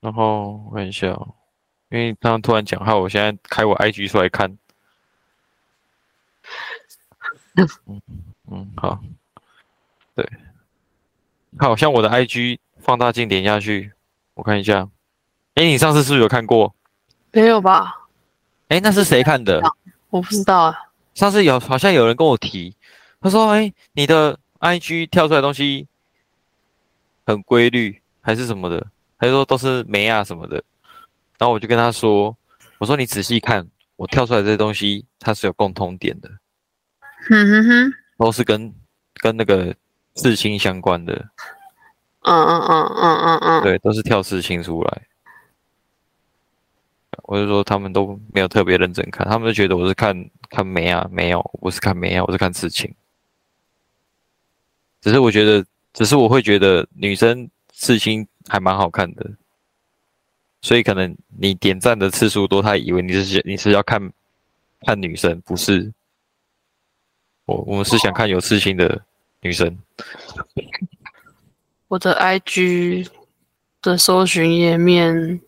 [0.00, 1.08] 然后看一下，
[1.90, 4.56] 因为刚刚突然讲，害我现在开我 IG 出来看。
[7.84, 8.00] 嗯
[8.50, 8.98] 嗯，好，
[10.14, 10.26] 对，
[11.58, 13.92] 好像我的 IG 放大镜点下去，
[14.34, 14.88] 我看一下。
[15.54, 16.74] 哎，你上次是不是有看过？
[17.32, 18.08] 没有吧？
[18.68, 19.62] 哎，那是谁看的？
[20.10, 20.74] 我不知道啊。
[21.14, 22.76] 上次有好像有人跟我提，
[23.20, 25.86] 他说：“哎，你的 IG 跳出来东西
[27.24, 28.86] 很规律，还是什么的？
[29.16, 30.62] 还是说都是没啊什么的？”
[31.38, 32.36] 然后我就跟他说
[32.78, 33.66] ：“我说你仔细看，
[33.96, 36.28] 我跳出来这些东西，它是有共通点的。”
[37.28, 38.74] 哼哼哼，都是跟
[39.14, 39.74] 跟那个
[40.16, 41.14] 刺青相关的，
[42.22, 45.02] 嗯嗯嗯嗯嗯嗯，对，都是跳刺青出来。
[47.22, 52.92] 我就说他们都没有特别认真看，他们就觉得我是看看眉啊，没有，我是看眉啊，我是看刺青。
[55.00, 59.28] 只是我觉得，只是我会觉得女生刺青还蛮好看的，
[60.62, 64.12] 所以可能你点赞的次数多，他以为你是你是要看
[64.80, 65.92] 看女生，不是。
[67.44, 69.00] 我我们是想看有刺青的
[69.46, 69.78] 女生。
[71.88, 73.08] 我的 IG
[73.80, 75.40] 的搜寻页面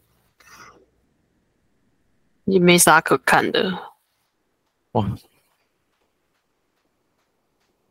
[2.44, 3.76] 也没啥可看的。
[4.92, 5.04] 哇，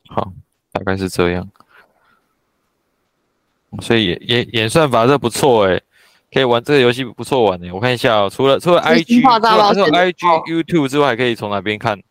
[0.08, 0.32] 好，
[0.72, 1.50] 大概是这样。
[3.82, 5.82] 所以演演演算法这不错哎，
[6.32, 7.72] 可以玩这个游戏不错玩哎。
[7.72, 9.22] 我看一下哦，除了除了 IG，
[9.74, 10.16] 除了 IG、
[10.48, 12.02] YouTube 之外，还可以从哪边看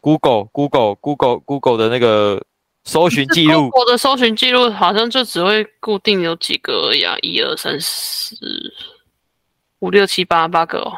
[0.00, 2.44] ？Google Google Google Google 的那个
[2.84, 8.36] 搜寻记录，我的搜寻记录好像就只会固定有几个而已啊，一二三四
[9.78, 10.92] 五六七八八个哦。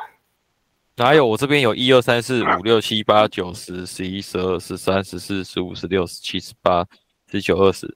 [0.96, 1.27] 哪有？
[1.27, 6.85] 我这边有一二三四五六七八九十十一十二十三十四十五十六十七十八
[7.31, 7.87] 十九二十，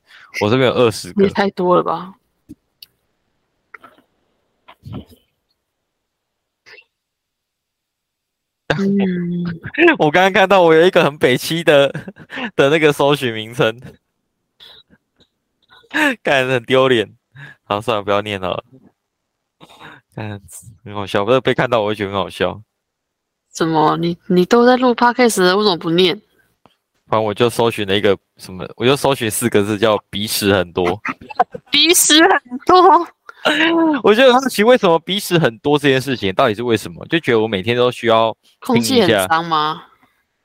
[0.40, 1.24] 我这边有二十个。
[1.24, 2.14] 也太多了吧？
[8.80, 9.44] 嗯，
[9.98, 11.88] 我刚刚看到我有一个很北七的
[12.56, 13.80] 的那个搜寻名称，
[16.22, 17.12] 看很丢脸。
[17.64, 18.64] 好，算了，不要念了。
[20.14, 20.40] 看
[20.84, 22.60] 很好笑，不是被看到我会觉得很好笑。
[23.50, 23.96] 怎么？
[23.98, 26.20] 你你都在录 podcast，为什么不念？
[27.06, 31.00] 反正我就搜寻了一个什么，我就搜寻四个字叫“鼻屎很多”。
[31.70, 33.06] 鼻屎很多。
[34.04, 37.04] 我就好奇为什么鼻屎很多这件事情到底是为什么？
[37.06, 39.84] 就觉得我每天都需要空气很脏吗？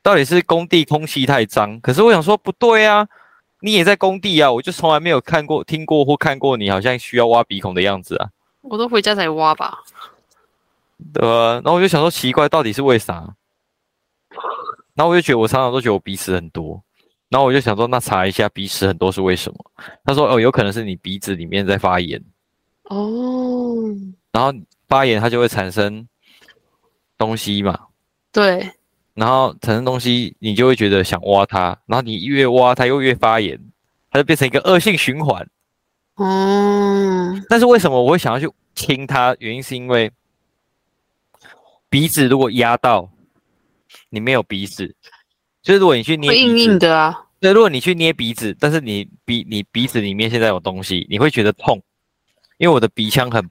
[0.02, 1.80] 到底是工地空气太脏？
[1.82, 3.08] 可是我想说不对啊，
[3.62, 8.30] 你也在工地啊，我就从来没有看过、听过或看过你好像需要挖鼻孔的样子啊。
[8.62, 9.80] 我都回家才挖吧。
[11.14, 13.36] 对啊，然后我就想说奇怪，到底是为啥？
[14.94, 16.82] 然后我就觉得我常常都觉得我鼻屎很多，
[17.30, 19.58] 然后我就想说那查一下鼻屎很多是为什么？
[20.06, 22.24] 他说哦，有可能是你鼻子里面在发炎。
[22.86, 23.76] 哦，
[24.32, 24.54] 然后
[24.88, 26.08] 发炎它就会产生
[27.18, 27.80] 东西嘛，
[28.32, 28.70] 对，
[29.14, 33.60] 然后产生东西，你就会觉得想挖它，然后你越挖它又越发炎，
[34.12, 35.48] 它就变成一个恶性循环。
[36.16, 39.36] 哦，但是为什么我会想要去清它？
[39.40, 40.12] 原因是因为
[41.90, 43.10] 鼻子如果压到
[44.10, 44.96] 你没有鼻子，
[45.64, 51.82] 就是如果你去捏硬硬的啊，对，如果你去捏鼻子，但是你鼻你鼻子里面现在有东西，你会觉得痛。
[52.58, 53.50] 因为我的鼻腔很，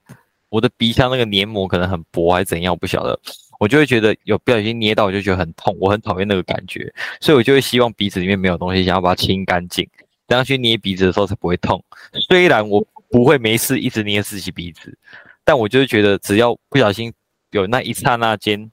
[0.49, 3.19] 我的鼻腔那个黏膜可能很薄还是怎样，我不晓得，
[3.59, 9.87] 我就会觉得有不小心捏到，我就觉得很痛，我很讨厌那个感觉，所以我就会希望鼻子里面没有东西，想要把它清干净，
[10.27, 11.83] 这样去捏鼻子的时候才不会痛。
[12.27, 14.97] 虽然我不会没事一直捏自己鼻子，
[15.43, 17.13] 但我就是觉得只要不小心
[17.51, 18.71] 有那一刹那间，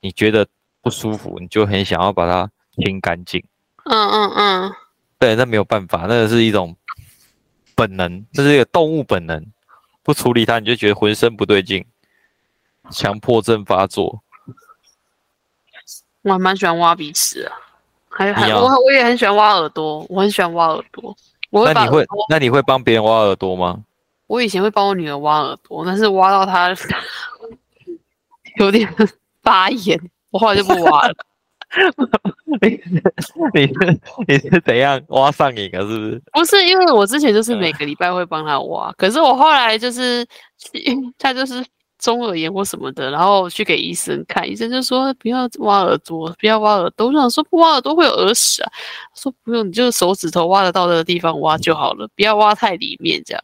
[0.00, 0.46] 你觉得
[0.82, 3.42] 不舒服，你就很想要把它清干净。
[3.84, 4.72] 嗯嗯嗯，
[5.18, 6.76] 对，那没有办法，那个是一种
[7.74, 9.44] 本能，这是一个动物本能。
[10.10, 11.86] 不处理它，你就觉得浑身不对劲，
[12.90, 14.20] 强迫症发作。
[16.22, 17.54] 我还蛮喜欢挖鼻屎啊，
[18.08, 21.16] 还还我我也很喜欢挖耳朵，我很喜欢挖耳朵。
[21.52, 23.84] 那你会那你会帮别人挖耳朵吗？
[24.26, 26.74] 我以前会帮我女儿挖耳朵，但是挖到她
[28.58, 28.92] 有点
[29.44, 29.96] 发炎，
[30.30, 31.14] 我后来就不挖了。
[32.60, 32.68] 你
[33.54, 35.80] 你是 你是怎样挖上瘾了？
[35.82, 36.22] 是不是？
[36.32, 40.26] 不是，因为我之前就是每个礼拜会帮他挖， 可是我后来就是
[41.18, 41.64] 他就是
[41.98, 47.06] 中耳炎或什么的，然后去给医生看，医生就说不要挖耳朵，不要挖耳朵。
[47.06, 48.72] 我想说不挖耳朵会有耳屎啊，
[49.14, 53.42] 说不用，你就手指头挖得到的地方挖就好了，不要挖太里面这样。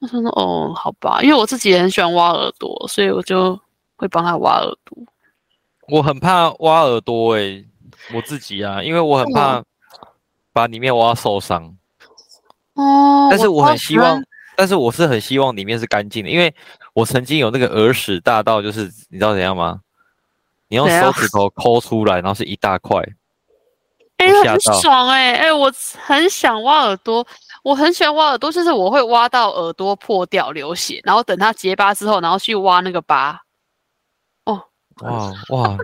[0.00, 3.58] 他说哦，好吧，因为我自己也很喜欢挖耳朵，所以我就
[3.96, 4.96] 会帮他挖耳朵。
[5.88, 7.64] 我很怕挖耳朵诶，
[8.14, 9.62] 我自己啊，因为我很怕
[10.52, 11.76] 把里面挖受伤。
[12.74, 14.22] 哦，但是我很希望。
[14.58, 16.54] 但是我是很希望里面是干净的，因为
[16.94, 19.80] 我曾经有那个耳屎大到，就是你知道怎样吗？
[20.68, 22.98] 你用手指头抠出来，然后是一大块。
[24.16, 25.70] 哎，很爽哎哎，我
[26.02, 27.26] 很想挖耳朵，
[27.62, 33.38] 我很喜欢挖耳朵，就是我会挖到耳朵破掉流血，然后等它结疤之后，然后去挖那个疤。
[35.02, 35.78] 哦，哇哇。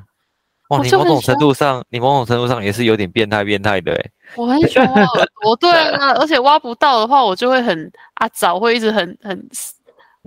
[0.68, 4.10] 哇，你某种程度上，你某种程度上也是有点变态变态的哎。
[4.36, 9.48] 我很喜欢挖耳朵，对啊，而且挖不到的话，我就会很啊早会一直很很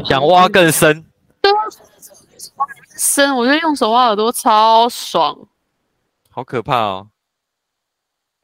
[0.05, 1.03] 想挖更深。
[1.41, 1.57] 对啊，
[2.95, 5.35] 深，我觉得用手挖耳朵超爽。
[6.29, 7.07] 好可怕哦！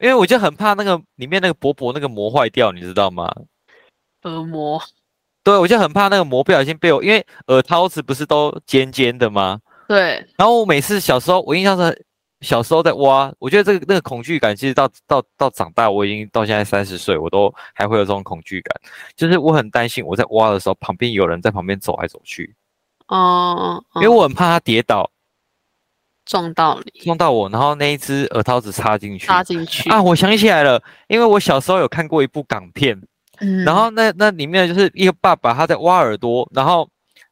[0.00, 3.32] 因为我就很怕那个里面那个薄薄那个膜坏掉，你知道吗？
[4.22, 4.82] 耳膜。
[5.44, 9.60] 对，我就很怕那个膜不小心被我，因为耳掏子不是都尖尖的吗？
[9.92, 12.06] 对，然后我每次小时候，我印象是
[12.40, 18.74] 小时候在挖，我觉得这个那个恐惧感，其实到到到长大，我已经到现在三十岁，我都还会有这种恐惧感，
[19.14, 22.54] 就是我很担心我在挖的时候，旁边有人在旁边走来走去，
[23.08, 25.10] 哦，因为我很怕他跌倒。
[26.24, 29.90] 撞到你，撞到我，然后那一只耳套子插进去，插进去。
[29.90, 30.00] 啊！
[30.00, 32.96] 我想起来了，因为我小时候有看过一部港片，
[33.40, 36.88] 嗯，然后那那里面就是一个爸爸他在挖耳朵，然后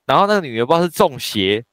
[0.06, 1.64] 然后那个女儿不知道是中邪。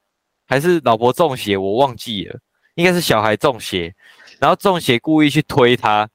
[0.47, 2.39] 还是老婆中邪，我忘记了，
[2.75, 3.93] 应该是小孩中邪，
[4.39, 6.07] 然后中邪故意去推他，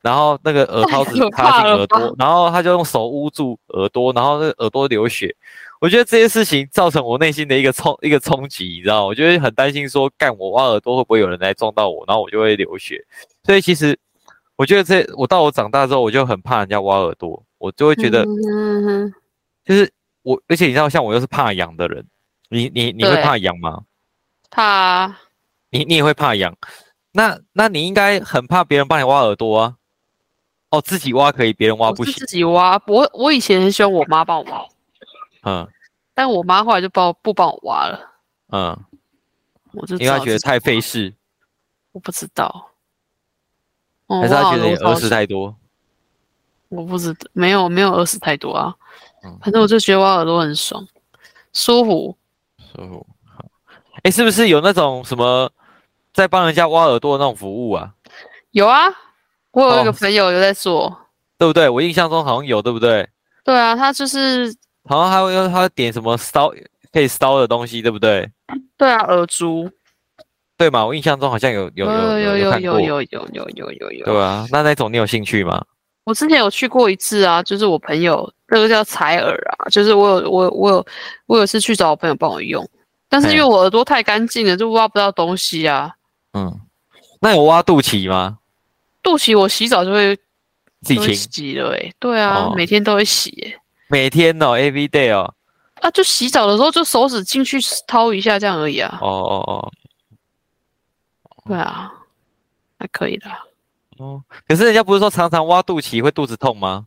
[0.00, 5.34] 然后那个耳套子插进耳朵，然后他就用手捂住耳朵，然后那个耳朵流血。
[5.80, 9.06] 我觉得这些事情造成我内心的一个冲一个冲击，你知道吗？
[9.06, 13.04] 我就会很担心说，干我挖耳朵会不会有人来撞到我，然后我就会流血。
[13.44, 13.96] 所以其实
[14.56, 18.24] 我觉得这我到我长大之后，我就很怕人家挖耳朵，我就会觉得，
[19.64, 19.88] 就是
[20.22, 22.04] 我，而且你知道，像我又是怕痒的人。
[22.48, 23.84] 你你你会怕痒吗？
[24.50, 25.16] 怕。
[25.70, 26.56] 你你也会怕痒？
[27.12, 29.76] 那那你应该很怕别人帮你挖耳朵啊？
[30.70, 32.12] 哦，自己挖可以，别人挖不行。
[32.14, 34.66] 自己挖，我我以前很喜欢我妈帮我挖。
[35.44, 35.68] 嗯。
[36.14, 38.10] 但我妈后来就帮不帮我挖了。
[38.48, 38.84] 嗯。
[39.72, 41.14] 我就因为她觉得太费事。
[41.92, 42.70] 我不知道。
[44.08, 45.56] 还是她觉得你耳屎太多？
[46.68, 48.74] 我不知道，没有没有耳屎太多啊。
[49.40, 50.86] 反正我就觉得挖耳朵很爽，
[51.52, 52.17] 舒服。
[52.78, 53.44] 哦，好，
[54.02, 55.50] 哎，是不是有那种什么
[56.12, 57.92] 在帮人家挖耳朵的那种服务啊？
[58.52, 58.86] 有啊，
[59.50, 60.96] 我有一个朋友有在做，
[61.36, 61.68] 对不对？
[61.68, 63.08] 我印象中好像有，对不对？
[63.44, 64.54] 对啊，他就是
[64.84, 66.52] 好像还会他点什么烧
[66.92, 68.30] 可以烧的东西，对不对？
[68.76, 69.70] 对啊，耳珠，
[70.56, 70.86] 对嘛？
[70.86, 75.64] 我印象中好像有有有有有有有有有有有有有，对啊，那那种你有兴趣吗？
[76.04, 78.32] 我之前有去过一次啊，就是我朋友。
[78.48, 80.86] 这个叫采耳啊，就是我有我我有
[81.26, 82.66] 我有次去找我朋友帮我用，
[83.08, 85.94] 但是因为我耳朵太干净了，就挖不到东西啊。
[86.32, 86.60] 嗯，
[87.20, 88.38] 那有挖肚脐吗？
[89.02, 90.16] 肚脐我洗澡就会
[90.82, 93.60] 自己洗了哎，对啊，每天都会洗哎。
[93.88, 95.34] 每天哦，every day 哦。
[95.80, 98.98] 啊，就洗澡的时候就手指进去掏一下这样而已啊。
[99.00, 99.72] 哦哦哦。
[101.46, 101.92] 对啊，
[102.78, 103.30] 还可以的。
[103.98, 106.86] 哦，可是人家不是说常常挖肚脐会肚子痛吗？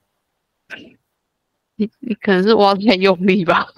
[1.82, 3.68] 你你可能是挖太用力吧？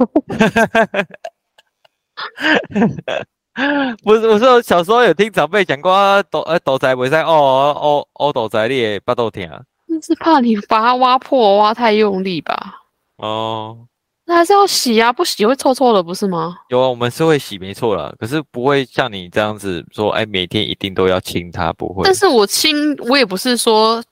[4.04, 9.50] 不是，我说小时候有听长辈讲过，斗呃斗仔不在哦哦哦斗仔你不都听？
[9.88, 12.82] 那是怕你把它挖破，挖太用力吧？
[13.18, 13.88] 哦，
[14.26, 16.58] 那还是要洗啊，不洗会臭臭的，不是吗？
[16.68, 22.04] 有啊，我们是会洗，没错啦，可是不会像你这样子说，哎，每天一定都要清它，不会。
[22.04, 24.04] 但是我清，我也不是说。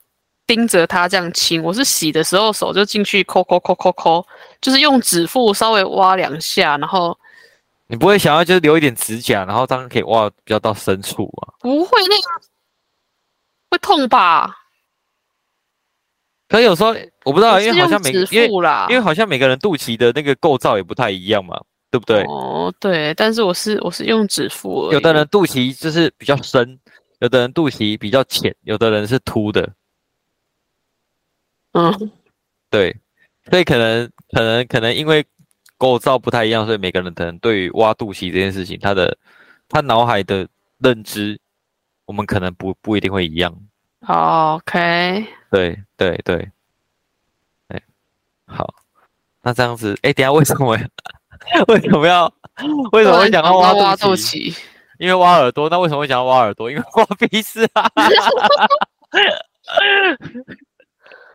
[0.54, 4.26] 盯着它这样亲，我是洗的时候手就进去抠抠抠抠抠，
[4.60, 7.18] 就是用指腹稍微挖两下，然后
[7.88, 11.56] 你不会想要就是留一点指甲，然后当然可以挖比较到深处啊？
[11.62, 12.46] 不会，那个
[13.70, 14.54] 会痛吧？
[16.50, 16.94] 可有时候
[17.24, 18.48] 我不知道，因为好像每因为
[18.90, 21.58] 因为好像每个人肚脐的那个构造也不太一样嘛，
[21.90, 22.24] 对不对？
[22.24, 26.78] 哦，对，但是我是我是用指腹，有的人肚脐就是比较深，
[27.20, 29.72] 有的人肚脐比较浅，有的人是凸的。
[31.74, 32.12] 嗯，
[32.70, 32.96] 对，
[33.50, 35.26] 所以可能可能可能因为
[35.78, 39.18] 构造不太一样，所以每个人可能对于挖肚脐这件事情，他的
[39.70, 40.48] 他脑海的
[40.80, 41.40] 认知，
[42.06, 43.56] 我们可能不不一定会一样。
[44.08, 46.52] OK，对对对，
[47.68, 47.82] 哎，
[48.46, 48.74] 好，
[49.42, 50.78] 那这样子，哎，等下为什么
[51.68, 52.32] 为什么要？
[52.92, 54.56] 为什么会讲到挖肚脐？
[55.00, 55.68] 因为挖耳朵。
[55.70, 56.70] 那为什么会讲到挖耳朵？
[56.70, 57.90] 因为挖鼻屎啊！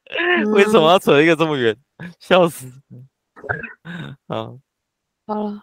[0.53, 1.77] 为什么要扯一个这么远？
[2.21, 2.71] 笑死！
[4.27, 4.53] 啊，
[5.27, 5.63] 好了。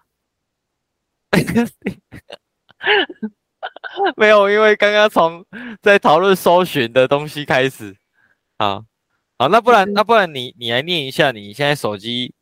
[4.17, 5.45] 没有，因为刚刚从
[5.81, 7.95] 在讨论搜寻的东西开始。
[8.57, 8.83] 好，
[9.37, 12.33] 好，那不然，那不然你你来念一下，你现在手机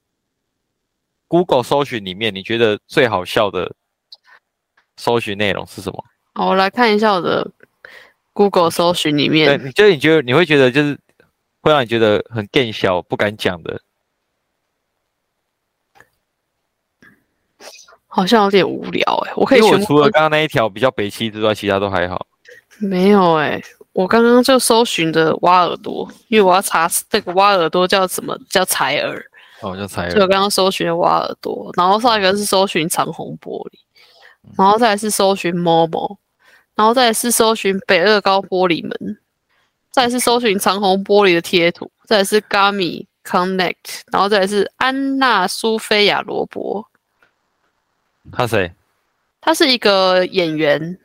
[1.27, 3.75] Google 搜寻里面，你觉得最好笑的
[4.97, 6.03] 搜寻内容是什么？
[6.33, 7.51] 好，我来看一下我的
[8.33, 9.59] Google 搜寻里面。
[9.59, 10.97] 对，你就你觉得你会觉得就是
[11.61, 13.81] 会让你觉得很更小不敢讲的。
[18.07, 19.59] 好像有点无聊哎，我可以。
[19.59, 22.27] 因为我除了刚刚那一条比较北七之外，其他都还好。
[22.79, 23.61] 没有哎，
[23.93, 29.23] 我刚刚就搜寻的挖耳朵，因为我要查这个挖耳朵叫什么叫采耳。
[29.61, 30.11] 哦，叫采耳。
[30.13, 33.79] 就我刚刚搜寻的挖耳朵，然后上一个是搜寻长虹玻璃，
[34.57, 36.17] 然后再来是搜寻 Momo，
[36.75, 39.19] 然后再来是搜寻北二高玻璃门，
[39.91, 46.85] 再是搜寻长虹玻璃的贴图，再是 gamy Connect，然后再是安娜苏菲亚罗伯。
[48.31, 48.71] 他谁？
[49.41, 50.97] 他是一个演员。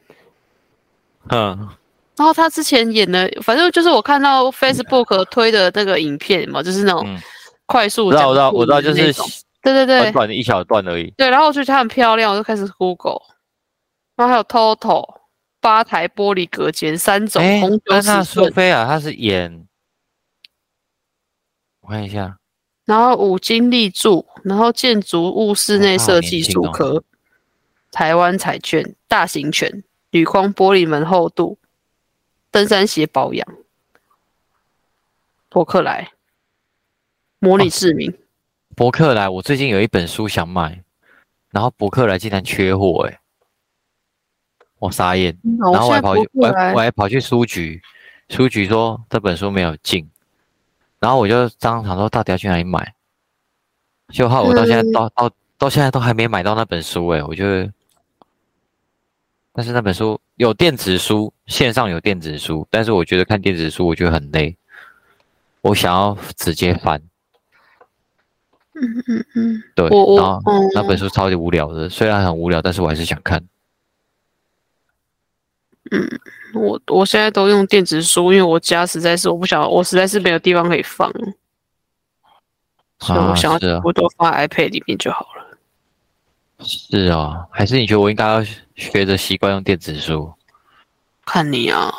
[1.30, 1.68] 嗯。
[2.16, 7.06] 然后他之前演的，反正就是我看到 Facebook 推的那个影片嘛，就是那种
[7.66, 8.06] 快速。
[8.06, 9.12] 我知道，我知道，我知道，就是
[9.62, 11.12] 对对对，短短的一小段而已。
[11.18, 13.20] 对，然后我觉得她很漂亮，我就开始 Google。
[14.16, 15.04] 然后还有 Total
[15.66, 19.66] 八台玻璃隔间三种红酒尺寸苏菲亚，她是演，
[21.80, 22.38] 我看一下。
[22.84, 27.02] 然后五金立柱，然后建筑物室内设计主科，
[27.90, 31.58] 台湾彩券大型犬铝框玻璃门厚度，
[32.52, 33.44] 登山鞋保养，
[35.48, 36.12] 博客来
[37.40, 38.16] 模拟市民，
[38.76, 40.84] 博客来，我最近有一本书想买，
[41.50, 43.18] 然后博客来竟然缺货，哎，
[44.78, 45.36] 我傻眼，
[45.72, 47.80] 然后我还跑去我我还跑去书局，
[48.28, 50.08] 书局说这本书没有进。
[50.98, 52.94] 然后我就当场说，到底要去哪里买？
[54.10, 57.72] 就怕我到现在到到到现在都还没买到那本书哎，我觉得，
[59.52, 64.56] 但是那本书有电子书，线上有电子书，但是我觉得看电子书我觉得很累，
[65.60, 67.02] 我想要直接翻。
[68.74, 70.40] 嗯嗯嗯，对，然后
[70.74, 73.42] 那本书超级无聊的，虽然很无聊，但是我还是想看。
[75.90, 76.20] 嗯，
[76.54, 81.12] 我我现在都用电子书，因为我家实在是我不想，我实在是没有地方可以放，
[83.00, 85.58] 所以我想要我都放 iPad 里面就好了。
[86.60, 88.42] 是啊，还是你觉得我应该要
[88.74, 90.32] 学着习惯用电子书？
[91.24, 91.92] 看你啊，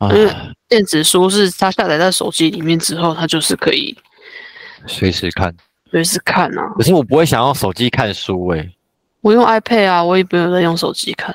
[0.00, 0.32] 因为
[0.68, 3.96] 电子书是它下载在手机里面之后，它就是可以
[4.86, 5.54] 随时看，
[5.90, 6.72] 随时看啊。
[6.76, 8.74] 可是我不会想用手机看书诶，
[9.20, 11.34] 我用 iPad 啊，我也不用在用手机看。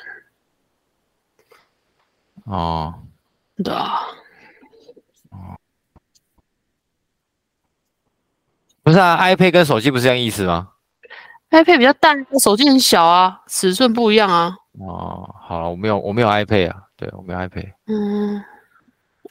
[2.46, 2.94] 哦，
[3.64, 4.02] 对啊，
[5.30, 5.56] 哦，
[8.84, 10.70] 不是啊，iPad 跟手机不是一样意思吗
[11.52, 14.58] ？iPad 比较大，手机很小啊，尺寸不一样啊。
[14.80, 17.74] 哦，好了，我没有，我没有 iPad 啊，对我没有 iPad。
[17.86, 18.44] 嗯，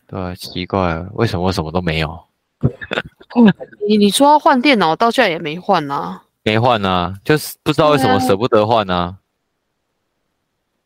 [0.06, 2.24] 对，奇怪，为什么我什么都没有？
[3.88, 6.22] 你你说要换电脑，到现在也没换啊？
[6.44, 9.18] 没换啊，就是不知道为什么舍不得换啊。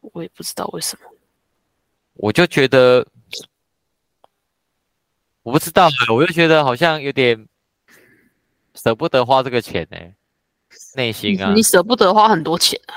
[0.01, 1.09] 我也不知道为什么。
[2.17, 3.07] 我就觉得，
[5.43, 7.47] 我不知道，我就觉得好像有点
[8.75, 9.99] 舍不得花这个钱呢，
[10.95, 12.95] 内心啊，你舍不得花很多钱啊？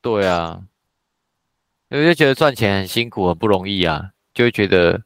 [0.00, 0.62] 对啊，
[1.88, 5.02] 我就觉得赚钱很辛苦，很不容易啊，就会觉得，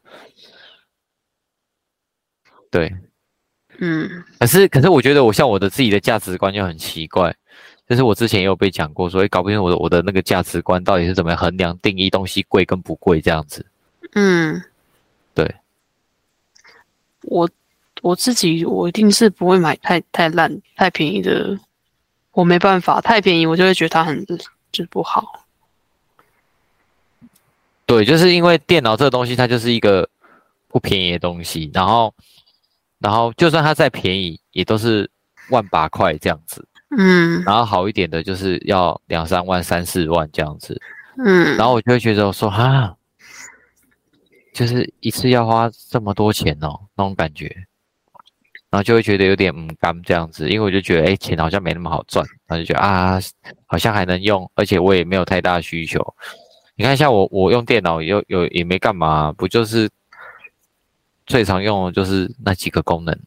[2.69, 2.95] 对，
[3.79, 7.35] 嗯，可是可是我觉得我像我的自己的价值观就很奇怪。
[7.91, 13.65] 就是我之前也有被讲过，所以搞不清我的我的那个价值观到底是怎么衡量定义东西贵跟不贵这样子。
[14.13, 14.63] 嗯，
[15.33, 15.53] 对，
[17.23, 17.49] 我
[18.01, 21.59] 我自己我一定是不会买太太烂太便宜的，
[22.31, 24.25] 我没办法，太便宜我就会觉得它很
[24.71, 25.45] 就不好。
[27.85, 30.07] 对，就是因为电脑这个东西，它就是一个
[30.69, 32.15] 不便宜的东西，然后
[32.99, 35.11] 然后就算它再便宜，也都是
[35.49, 36.65] 万把块这样子。
[36.97, 40.79] 嗯，然后好一点的就是要两三万、三四万这样子。
[41.17, 42.95] 嗯，然后我就会觉得说哈，
[44.53, 47.45] 就是一次要花这么多钱哦，那种感觉，
[48.69, 53.19] 然后就会觉得有点嗯干这样子，因为我就觉得哎，钱好像没那么好赚，然后就觉得啊，
[53.67, 56.01] 好像还能用，而且我也没有太大需求。
[56.75, 59.89] 你看，像我我用电脑有有也没干嘛，不就是
[61.25, 63.17] 最常用的就是那几个功能。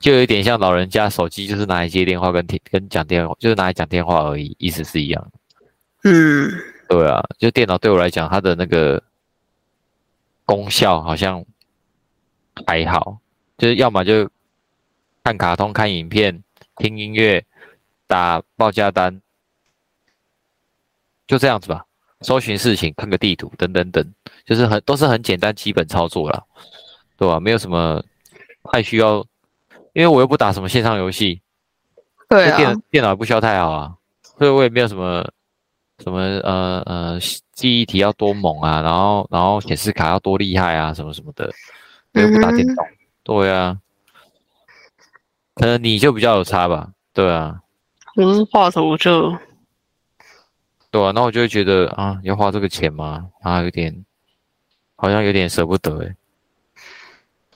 [0.00, 5.30] 就有点像老人家手机，就是拿来接电话跟听跟讲电话，就是拿来讲电话而已，意思是一样。
[6.04, 6.50] 嗯，
[6.88, 9.02] 对啊，就电脑对我来讲，它的那个
[10.46, 11.44] 功效好像
[12.66, 13.18] 还好，
[13.58, 14.28] 就是要么就
[15.22, 16.42] 看卡通、看影片、
[16.76, 17.44] 听音乐、
[18.06, 19.20] 打报价单，
[21.26, 21.84] 就这样子吧。
[22.22, 26.46] 搜寻事情、看个地图等等等，就是很都是很简单基本操作了，
[27.16, 27.40] 对吧？
[27.40, 28.02] 没有什么
[28.72, 29.24] 太需要，
[29.92, 31.40] 因为我又不打什么线上游戏，
[32.28, 33.94] 对啊，电电脑也不需要太好啊，
[34.38, 35.28] 所以我也没有什么
[35.98, 37.18] 什么呃呃
[37.52, 41.50] 记忆体要多猛啊，然后然后显示卡要多厉害啊，什么什么的，
[42.14, 42.86] 我又不打电动，
[43.22, 43.78] 对啊，
[45.54, 47.60] 可能你就比较有差吧，对啊，
[48.16, 49.36] 我是画图就。
[50.92, 53.28] 对啊，那我就会觉得啊，要花这个钱吗？
[53.42, 54.04] 啊，有点，
[54.96, 56.16] 好像有点舍不得哎。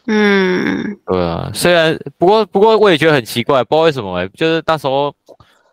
[0.07, 5.15] 嗯，对啊，虽然不过不过我也觉得很奇怪，不知道为什么哎，就是那时候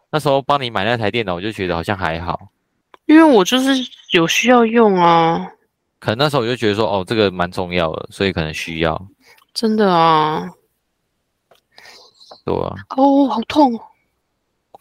[0.09, 2.39] 那时候帮你买那台电脑，我就觉得好像还好，
[3.05, 3.71] 因为我就是
[4.11, 5.45] 有需要用啊。
[5.99, 9.07] 可能那时候我就觉得说，哦，这个蛮重要的，所以可能需要。
[9.53, 10.49] 真的啊。
[12.43, 12.73] 对啊。
[12.97, 13.79] 哦，好痛。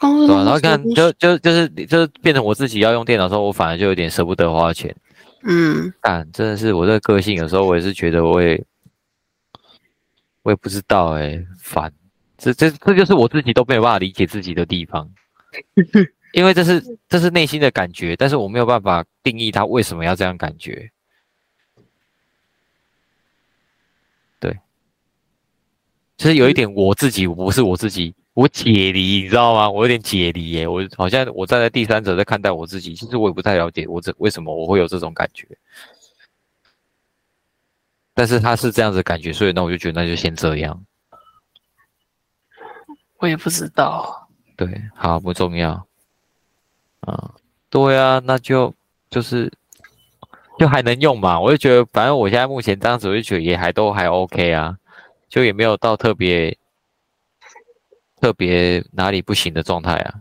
[0.00, 4.96] 对，然后看就就就是就是变成我自己要用电脑的时候，我反而就有点舍不得花钱。
[5.42, 8.62] 嗯，但真的是我这个个性，有时候我也是觉得我也
[10.42, 11.92] 我也不知道哎，烦。
[12.38, 15.10] 这这这就是我自己都没有办法理解自己的地方，
[16.32, 20.90] 因为这是这是内心的感觉，但是我没有办法定义他为什么要这样感觉。
[24.38, 24.58] 对，
[26.16, 28.14] 就是有一点我自己不是我自己。
[28.32, 29.68] 我解离，你知道吗？
[29.68, 30.66] 我有点解离耶。
[30.66, 35.46] 我好像我站在第三者在看待我自己，其实我也不太了解我这为什么我会有这种感觉。
[38.20, 40.84] 但是他是这样子感觉，所以那我就觉得那就先这样。
[43.16, 44.28] 我也不知道。
[44.58, 45.86] 对，好不重要。
[47.00, 47.34] 啊，
[47.70, 48.74] 对啊，那就
[49.08, 49.50] 就是
[50.58, 51.40] 就还能用嘛。
[51.40, 54.76] 我就觉得，反正我现在目前这样子，我就觉得也还都还 OK 啊，
[55.30, 56.54] 就也没有到特别。
[58.20, 60.20] 特别哪里不行的状态啊？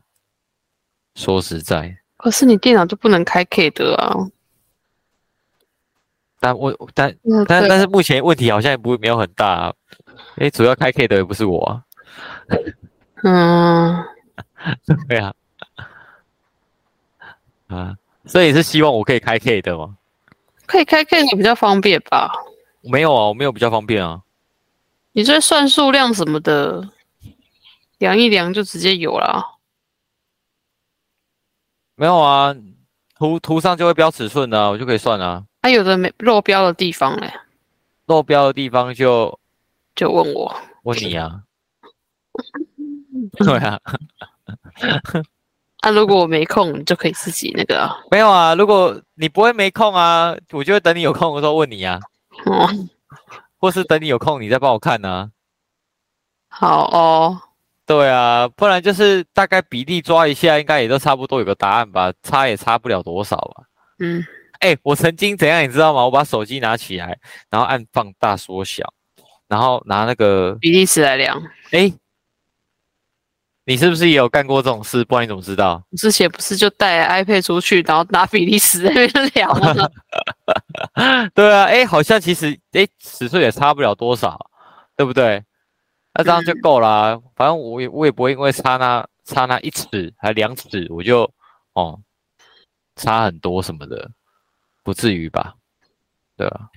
[1.15, 4.15] 说实在，可是你电脑就不能开 K 的啊。
[6.39, 7.15] 但我但
[7.47, 9.73] 但但是目前问题好像也不没有很大啊。
[10.37, 11.83] 哎，主要开 K 的也不是我。
[13.23, 13.95] 嗯，
[15.07, 15.33] 对啊。
[17.67, 19.97] 啊，所以是希望我可以开 K 的吗？
[20.65, 22.31] 可以开 K 你比较方便吧？
[22.81, 24.21] 没有啊，我没有比较方便啊。
[25.11, 26.89] 你这算数量什么的？
[27.97, 29.43] 量一量就直接有了，
[31.95, 32.55] 没有啊，
[33.19, 35.43] 图图上就会标尺寸啊，我就可以算啊。
[35.61, 37.29] 它有的没漏标的地方嘞，
[38.05, 39.37] 漏标的地方就
[39.93, 41.43] 就问我，问你啊。
[43.37, 43.77] 对啊。
[45.83, 47.93] 那 如果我没空，你就可以自己那个。
[48.09, 51.99] 没有啊，如果你不会没空啊，我就会等你有空的时候问你啊。
[52.45, 52.69] 哦。
[53.57, 55.29] 或是等你有空，你再帮我看呢。
[56.47, 57.41] 好哦。
[57.89, 63.63] 对啊，不然就是大概比例抓一下，应该也都差不多有个答案吧，差也差不了多少吧。
[63.97, 64.23] 嗯，
[64.59, 66.05] 哎，我曾经怎样你知道吗？
[66.05, 67.17] 我把手机拿起来，
[67.49, 68.93] 然后按放大缩小，
[69.47, 71.41] 然后拿那个比例尺来量。
[71.71, 71.91] 哎，
[73.65, 75.03] 你是不是也有干过这种事？
[75.05, 75.81] 不然你怎么知道？
[75.97, 79.73] 之前不是就带 iPad 出去，然后拿比例尺在那边量吗？
[81.33, 84.39] 对啊，哎，好像其实哎尺寸也差不了多少，
[84.95, 85.43] 对不对？
[86.13, 91.31] 那这样就够了，反正我也我也不会因为差那差那一尺还两尺，我就
[91.73, 91.99] 哦
[92.95, 94.11] 差很多什么的，
[94.83, 95.55] 不至于吧？
[96.35, 96.69] 对吧？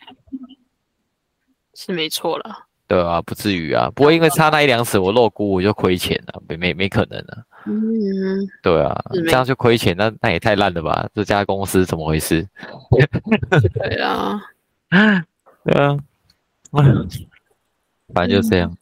[1.75, 2.67] 是没错了。
[2.87, 7.47] 对啊，不至于啊，不会因为差那一两尺我漏估我就亏钱了，没没没可能的。
[7.65, 11.09] 嗯，对啊，这样就亏钱，那那也太烂了吧？
[11.15, 12.47] 这家公司怎么回事？
[13.73, 14.39] 对啊，
[15.65, 15.97] 对啊，
[18.13, 18.77] 反正就这样。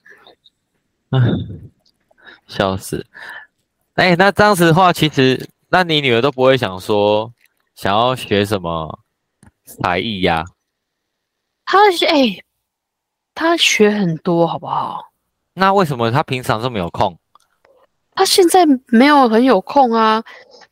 [1.11, 1.71] 嗯，
[2.47, 3.05] 笑死！
[3.95, 7.33] 哎，那这样子的话，其实那你女儿都不会想说
[7.75, 8.99] 想要学什么
[9.65, 10.45] 才艺呀？
[11.65, 12.43] 她哎，
[13.35, 15.11] 她学很多，好不好？
[15.55, 17.19] 那为什么她平常这么有空？
[18.13, 20.23] 她现在没有很有空啊，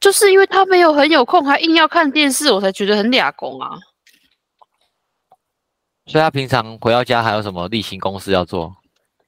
[0.01, 3.79] 就是因为她没有很有空，还硬要看电视，我才觉得很俩工啊。
[6.07, 8.75] 所以她平常回到家还有什么例行公事要做？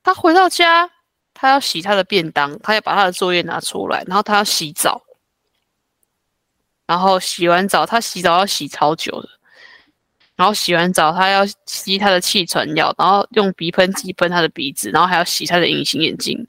[0.03, 0.91] 她回到家。
[1.35, 5.03] 他要洗他的便当，他要把他的作业拿出来，然后他要洗澡，
[6.87, 9.29] 然后洗完澡，他洗澡要洗超久的，
[10.37, 16.47] 然后洗完澡他要吸他的气喘药，然后用鼻喷剂喷他的鼻子，然后还要洗他的隐形眼镜。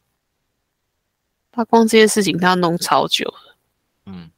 [1.51, 3.33] 他光这些事情他要弄超久
[4.05, 4.31] 嗯，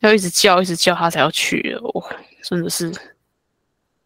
[0.00, 2.04] 要一直叫一直叫他才要去，哦
[2.44, 2.92] 真的是，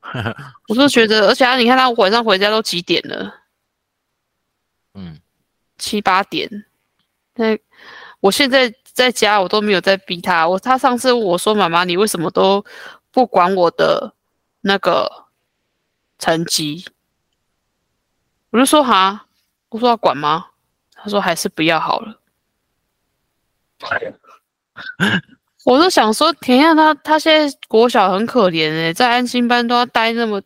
[0.68, 3.41] 我就觉得，而且你看他晚上回家都几点了？
[4.94, 5.20] 嗯，
[5.78, 6.66] 七八点。
[7.34, 7.58] 那
[8.20, 10.46] 我现在在家，我都没有在逼他。
[10.46, 12.62] 我他上次我说妈妈，你为什么都
[13.10, 14.14] 不管我的
[14.60, 15.10] 那个
[16.18, 16.84] 成绩？
[18.50, 19.26] 我就说哈，
[19.70, 20.48] 我说要管吗？
[20.92, 22.20] 他说还是不要好了。
[25.64, 30.42] 我就想说，田燕他他现在国小很可怜诶，在安心班都要待那么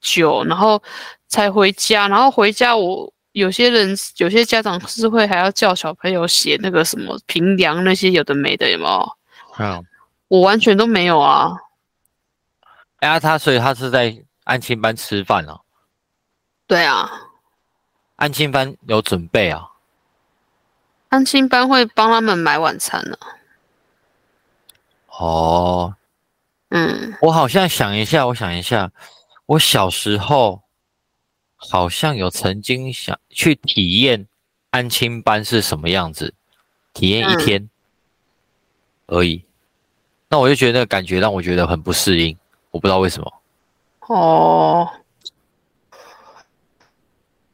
[0.00, 0.82] 久，然后
[1.28, 3.12] 才回家，然后回家我。
[3.32, 9.16] 有些人有些家长是会还要叫小朋友写那个什么评量那些有的没的有没有？
[9.58, 9.84] 嗯，
[10.28, 11.50] 我完全都没有啊。
[13.00, 15.60] 哎呀，他所以他是在安亲班吃饭哦。
[16.66, 17.10] 对啊，
[18.16, 19.68] 安亲班有准备啊。
[21.08, 23.16] 安亲班会帮他们买晚餐呢。
[25.08, 25.94] 哦，
[26.70, 28.90] 嗯，我好像想一下，我想一下，
[29.46, 30.61] 我小时候。
[31.70, 34.26] 好像有曾经想去体验
[34.70, 36.34] 安亲班是什么样子，
[36.92, 37.70] 体验一天
[39.06, 39.44] 而已。
[40.28, 42.36] 那我就觉得那个感觉让我觉得很不适应，
[42.70, 43.42] 我不知道为什么。
[44.08, 44.90] 哦，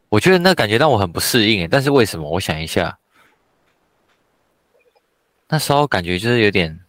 [0.09, 2.28] 我觉得那感觉让我很不适应，但是为什么？
[2.30, 2.98] 我想一下，
[5.48, 6.80] 那时候感觉就是有点，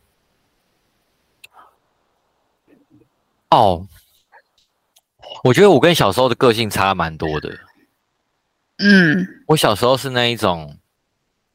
[3.49, 3.87] 哦。
[5.43, 7.57] 我觉得我跟小时候的个性差蛮多的。
[8.77, 10.77] 嗯，我小时候是那一种，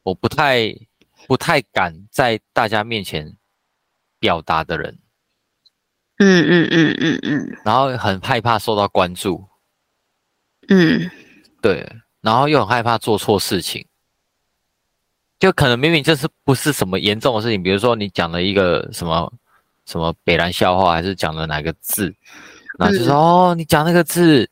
[0.02, 0.74] 我不太
[1.26, 3.36] 不太敢在大家面前
[4.18, 4.98] 表达的人。
[6.18, 7.58] 嗯嗯嗯嗯嗯。
[7.64, 9.44] 然后很害怕受到关注。
[10.68, 11.10] 嗯，
[11.60, 11.90] 对。
[12.20, 13.86] 然后又很害怕做错事情。
[15.38, 19.30] 就可能明明就是不是什么严重的事情，比如说你讲了一个什么
[19.84, 22.14] 什么北兰笑话，还是讲了哪个字。
[22.78, 24.48] 然后就说哦，你讲那个字，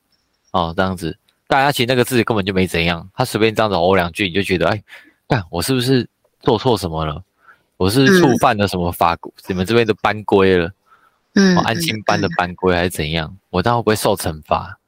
[0.52, 1.16] 哦这样子，
[1.48, 4.82] 大家其实那个字根本就没怎样，他随便这样子哦两句，你就觉得哎，
[5.28, 6.08] 干我是不是
[6.40, 7.22] 做错什么了？
[7.76, 9.32] 我是触犯了什么法规？
[9.48, 10.70] 你们这边的班规了？
[11.34, 13.36] 嗯，安心班的班规还是怎样？
[13.50, 14.78] 我当会不会受惩罚？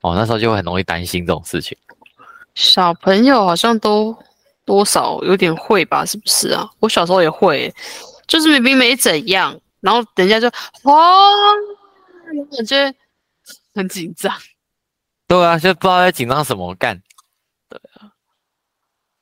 [0.00, 1.76] 哦，那时候就会很容易担心这种事情。
[2.54, 4.16] 小朋友好像都
[4.64, 6.06] 多少有点会吧？
[6.06, 6.66] 是不是啊？
[6.78, 7.74] 我小时候也会，
[8.26, 10.48] 就是明明没怎样，然后人家就
[10.84, 10.92] 哦。
[12.50, 12.94] 我觉得
[13.74, 14.32] 很紧张，
[15.26, 17.00] 对啊，就不知道在紧张什么干。
[17.68, 18.12] 对啊，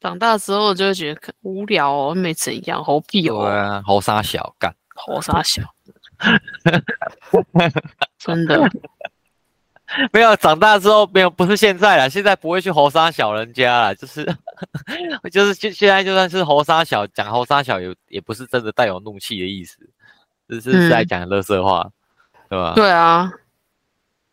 [0.00, 3.42] 长大之后就会觉得无聊哦，没怎样，好屁哦。
[3.42, 5.62] 对啊，好傻小干，好傻小，
[8.18, 8.70] 真的
[10.12, 14.24] 没有长大之后没有，不是现在了，现在不会去猴杀小人家了，就是
[15.32, 19.78] 就是现现在就算是猴杀小讲猴杀小，也也不是真的带有怒气的意思，
[20.48, 21.90] 只是在讲乐色话。
[22.48, 22.72] 对吧？
[22.74, 23.32] 对啊，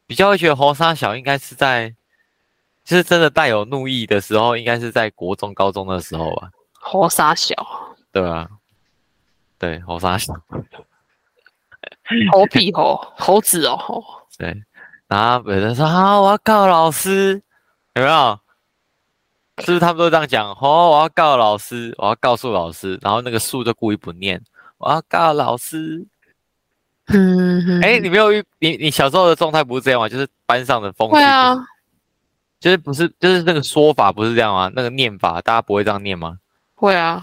[0.08, 1.94] 比较会觉得猴沙小应该是在，
[2.84, 6.50] 就是真的带有怒意的时候，应该是在国中、高中的时候吧。
[6.74, 7.56] 猴沙小，
[8.12, 8.48] 对啊，
[9.58, 10.34] 对猴沙小，
[12.32, 14.04] 猴屁猴猴子哦，
[14.38, 14.64] 对。
[15.08, 17.42] 然后有人说：“啊，我要告老师，
[17.94, 18.40] 有没有？
[19.60, 20.52] 是不是他们都这样讲？
[20.60, 22.98] 哦，我要告老师，我要告诉老师。
[23.02, 24.44] 然后那个树就故意不念，
[24.78, 26.08] 我要告老师。”
[27.14, 30.10] 嗯，哎，你没有遇你你小时候的状态不是这样吗？
[30.10, 31.56] 就是班上的风气，啊，
[32.60, 34.72] 就是不是就是那个说法不是这样吗？
[34.76, 36.40] 那个念法大家不会这样念吗？
[36.74, 37.22] 会啊，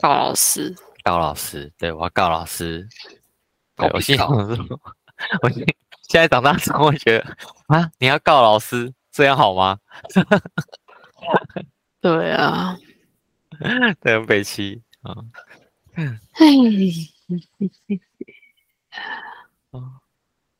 [0.00, 0.74] 告老师，
[1.04, 2.88] 告老师，对我要告老师。
[3.76, 4.80] 对我心想说，
[5.42, 5.64] 我现
[6.08, 7.36] 在长大之后会觉得
[7.68, 9.78] 啊，你要告老师，这样好吗？
[12.02, 12.76] 对啊，
[14.02, 15.14] 对，北七啊，
[16.32, 16.48] 嘿。
[19.70, 20.00] 哦，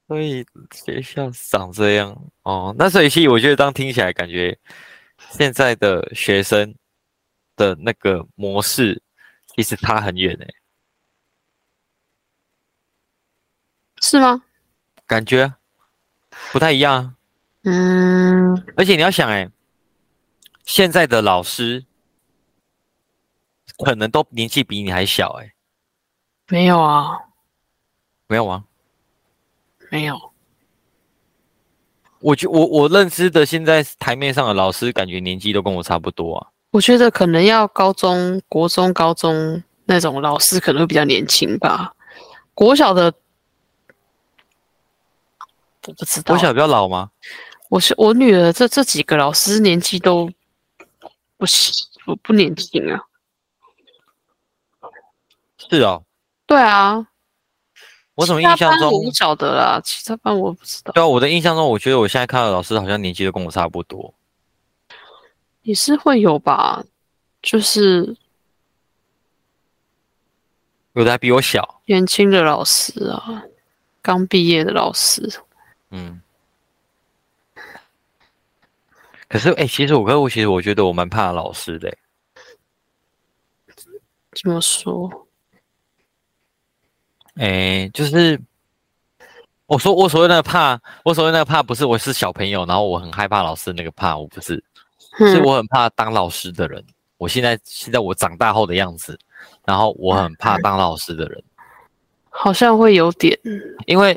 [0.07, 4.59] 所以学校长这样哦，那所以其实我觉得，当听起来感觉
[5.31, 6.75] 现在的学生
[7.57, 9.03] 的那个模式，
[9.55, 10.47] 其实差很远哎，
[14.01, 14.43] 是吗？
[15.07, 15.55] 感觉
[16.53, 17.17] 不太一样。
[17.65, 19.51] 嗯，而且你要想哎，
[20.65, 21.85] 现在的老师
[23.85, 25.55] 可能都年纪比你还小哎，
[26.49, 27.28] 没有啊。
[28.29, 28.63] 没有啊？
[29.91, 30.33] 没有。
[32.21, 36.49] 我觉我我认知的现在台面上的老师，感觉年纪都跟我差不多啊。
[36.71, 41.95] 我觉得可能要高中国中、高中那种老师可能会比较年轻吧。
[42.53, 43.13] 国小的
[45.87, 46.35] 我不知道。
[46.35, 47.11] 国小比较老吗？
[47.71, 50.27] 我是我女儿，这这几个老师年纪都
[51.37, 51.47] 不
[52.05, 53.01] 不不年轻啊。
[55.57, 56.05] 是哦。
[56.47, 57.07] 对啊。
[58.19, 60.91] 我怎么印象中我不晓得啦，其他班我不知道。
[60.91, 64.13] 对啊，我的印象中，我觉得我现在看到老师好像年纪都跟我差不多。
[65.63, 66.85] 也是会有吧，
[67.41, 68.17] 就是
[70.95, 73.45] 有的还比我小，年轻的老师啊，
[74.03, 75.41] 刚毕业的老师。
[75.91, 76.21] 嗯。
[79.29, 81.97] 可是，哎，其实我跟我其实我觉得我蛮怕老师的。
[84.33, 85.28] 怎么说？
[87.39, 88.39] 哎，就是
[89.67, 94.63] 我说我所谓的怕，我所谓那个怕，不是我是小朋友，然后我很害怕老师那个怕，我不是，
[95.19, 96.85] 是我很怕当老师的人。
[97.17, 99.19] 我现在现在我长大后的样子，
[99.65, 101.43] 然后我很怕当老师的人，
[102.31, 103.37] 好像会有点，
[103.87, 104.17] 因为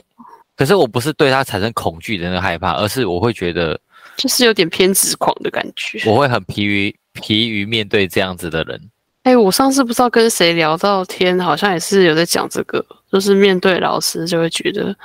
[0.55, 3.79] 可是我不是对他产生恐惧的那个害怕，而是我会觉得
[4.17, 8.79] 就是有点偏执狂的感觉，我会很疲于疲于面对这样子的人。
[9.23, 14.95] 哎，我上次不知道跟谁聊到天，好像也是有在讲这个，就是面对老师就会觉得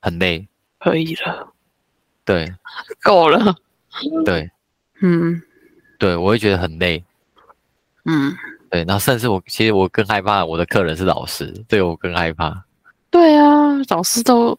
[0.00, 0.46] 很累，
[0.78, 1.52] 可以了，
[2.24, 2.54] 对，
[3.02, 3.56] 够了，
[4.24, 4.50] 对，
[5.00, 5.42] 嗯，
[5.98, 7.02] 对，我会觉得很累，
[8.04, 8.32] 嗯，
[8.70, 12.64] 对，然后甚至我其实我更害怕我的客人是老师，对我更害怕，
[13.10, 14.56] 对啊，老师都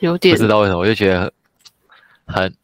[0.00, 1.32] 有点不知道为什么，我就觉得
[2.26, 2.54] 很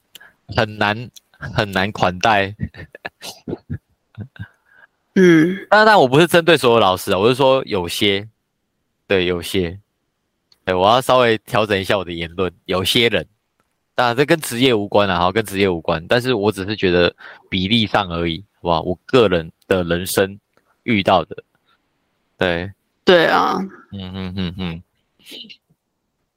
[0.56, 2.54] 很难很难款待。
[5.14, 8.28] 嗯，但但我不是针对所有老师啊，我是说有些，
[9.08, 9.78] 对，有些，
[10.64, 12.52] 对，我要稍微调整一下我的言论。
[12.66, 13.26] 有些人，
[13.96, 16.06] 当然这跟职业无关啊，好，跟职业无关。
[16.06, 17.12] 但是我只是觉得
[17.48, 18.80] 比例上而已，好吧？
[18.82, 20.38] 我个人的人生
[20.84, 21.36] 遇到的，
[22.38, 22.70] 对，
[23.04, 23.58] 对啊，
[23.92, 24.82] 嗯嗯嗯嗯，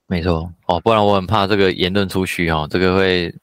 [0.08, 3.34] 没错，哦，不然我很怕这个言论出去哦，这个会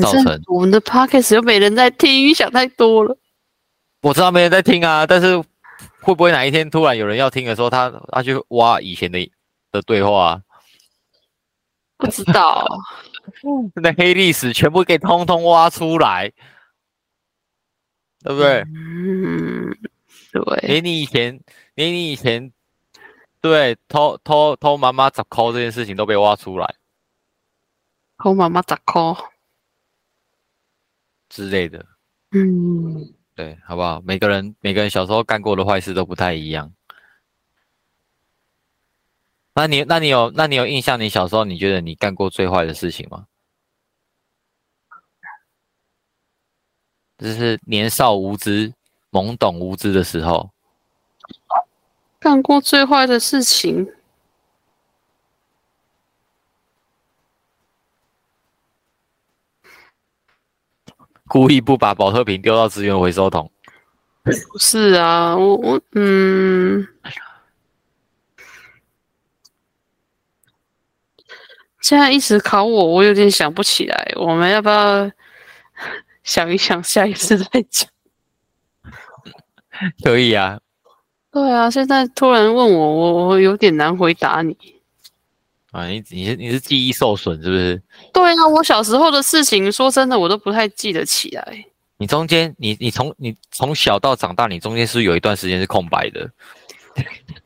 [0.00, 3.16] 造成我们的 podcast 又没人在听，想太多了。
[4.02, 5.36] 我知道没人在听啊，但是
[6.00, 9.30] 会不会哪一天突然有人要听的时候，他他去挖以前的
[9.70, 10.42] 的对话？
[11.98, 12.66] 不知道，
[13.76, 16.32] 那黑历史全部给通通挖出来，
[18.20, 18.62] 对不对？
[18.74, 19.76] 嗯，
[20.32, 20.58] 对。
[20.66, 21.38] 连你以前，
[21.74, 22.50] 连你以前，
[23.42, 26.74] 对偷偷偷妈妈砸扣这件事情都被挖出来，
[28.16, 29.14] 偷妈妈砸扣
[31.28, 31.84] 之类的，
[32.30, 33.14] 嗯。
[33.40, 34.02] 对，好不好？
[34.02, 36.70] 每个人每个人小时候干过的坏事都不太一样。
[39.54, 41.00] 那你那你有那你有印象？
[41.00, 43.26] 你小时候你觉得你干过最坏的事情吗？
[47.16, 48.74] 就是年少无知、
[49.10, 50.50] 懵懂无知的时候，
[52.18, 53.90] 干过最坏的事情。
[61.30, 63.48] 故意不把保特瓶丢到资源回收桶？
[64.24, 66.84] 不是啊，我我嗯，
[71.80, 74.12] 现在一直考我，我有点想不起来。
[74.16, 75.08] 我们要不要
[76.24, 77.88] 想一想，下一次再讲？
[80.02, 80.58] 可以啊。
[81.30, 84.56] 对啊，现在突然问我，我我有点难回答你。
[85.70, 87.82] 啊，你你是你是记忆受损是不是？
[88.20, 91.64] 对啊，我小时候的事情，说真的，我都不太记得起来。
[91.96, 96.30] 你中间，你你从你从小到长大，你中间是有一段时间是空白的。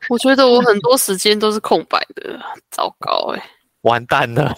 [0.08, 3.42] 我觉得我很多时间都是空白的，糟糕哎，
[3.82, 4.54] 完蛋了！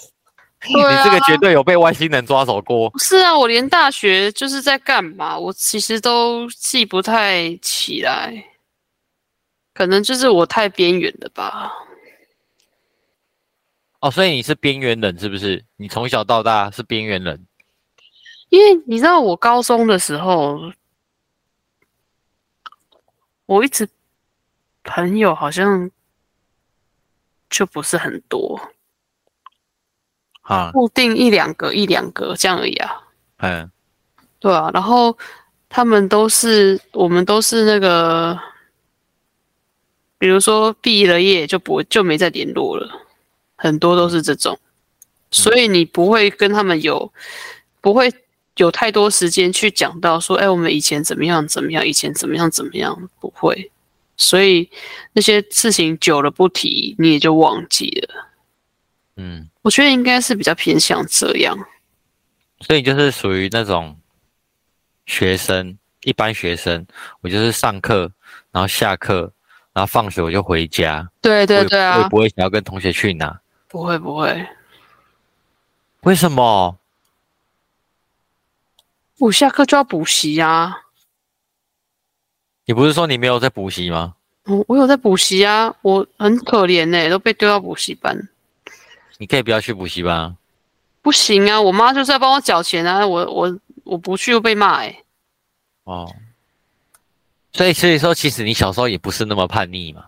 [0.66, 2.92] 你这个绝对有被外星人抓走过。
[2.98, 8.44] 是啊，我连大学就是在干嘛，我其实都记不太起来，
[9.74, 11.72] 可能就是我太边缘了吧。
[14.06, 15.64] 哦，所以你是边缘人是不是？
[15.74, 17.44] 你从小到大是边缘人。
[18.50, 20.60] 因为你知道，我高中的时候，
[23.46, 23.88] 我一直
[24.84, 25.90] 朋友好像
[27.50, 28.60] 就不是很多，
[30.42, 33.02] 啊，固定一两个、一两个这样而已啊。
[33.38, 33.68] 嗯，
[34.38, 35.18] 对啊，然后
[35.68, 38.38] 他们都是我们都是那个，
[40.16, 43.02] 比如说毕了业就不就没再联络了。
[43.66, 44.58] 很多都是这种，
[45.30, 47.12] 所以你不会跟他们有，
[47.80, 48.12] 不会
[48.56, 53.70] 有太多时间去讲到说，哎，我们以前怎么样怎么样，以前怎么样怎么样，不会。
[54.16, 54.70] 所以
[55.12, 58.26] 那些事情久了不提，你也就忘记了。
[59.16, 61.58] 嗯，我觉得应该是比较偏向这样。
[62.60, 63.94] 所以就是属于那种
[65.04, 66.86] 学生，一般学生，
[67.20, 68.10] 我就是上课，
[68.50, 69.30] 然后下课，
[69.74, 71.06] 然后放学我就回家。
[71.20, 73.38] 对对对啊，我也不会想要跟同学去哪。
[73.68, 74.48] 不会不会，
[76.02, 76.78] 为什么？
[79.18, 80.82] 我下课就要补习啊！
[82.66, 84.14] 你不是说你没有在补习吗？
[84.44, 88.28] 我我有在补习啊，我很可怜呢，都被丢到补习班。
[89.18, 90.36] 你可以不要去补习班。
[91.02, 95.02] 不行啊，我妈就是要帮我缴钱啊，我我我不去又被骂哎。
[95.84, 96.14] 哦，
[97.52, 100.06] 所以所以说，其实你小时候也不是那么叛逆嘛。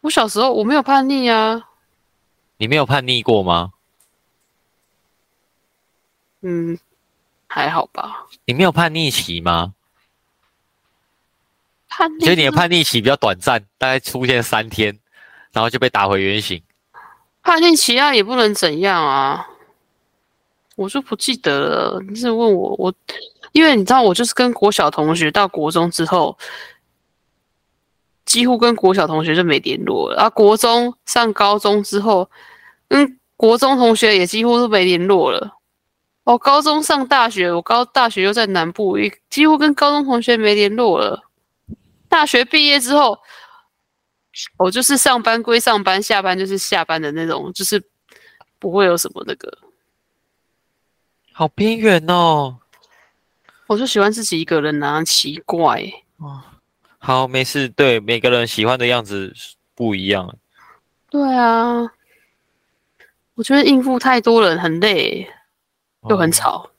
[0.00, 1.68] 我小时候我没有叛逆啊。
[2.62, 3.72] 你没有叛逆过吗？
[6.42, 6.78] 嗯，
[7.48, 8.28] 还好吧。
[8.44, 9.74] 你没有叛逆期吗？
[11.88, 12.24] 叛逆？
[12.24, 14.96] 所以你的叛逆期比较短暂，大概出现三天，
[15.50, 16.62] 然后就被打回原形。
[17.42, 19.44] 叛逆期啊，也不能怎样啊。
[20.76, 22.00] 我就不记得了。
[22.08, 22.94] 你是问我我，
[23.50, 26.38] 因为你知道，我就是跟国小同学到国中之后。
[28.24, 32.30] 几乎跟国小同学就没联络了，啊，国中上高中之后，
[32.92, 35.56] 跟国中同学也几乎都没联络了。
[36.24, 41.22] 哦，高中上大学，我高大学又在南部，也几乎跟高中同学没联络了。
[42.06, 43.18] 大学毕业之后，
[44.58, 47.82] 我就是上班归上班，下班就是下班的那种，就是
[48.58, 49.56] 不会有什么那个。
[51.32, 52.58] 好边缘哦，
[53.68, 55.82] 我就喜欢自己一个人啊，奇怪
[56.18, 56.42] 哦。
[56.98, 57.68] 好，没事。
[57.70, 59.34] 对每个人喜欢的样子
[59.74, 60.36] 不一样。
[61.10, 61.90] 对啊，
[63.42, 65.28] 我觉得应付太多人很累，
[66.08, 66.70] 又很吵。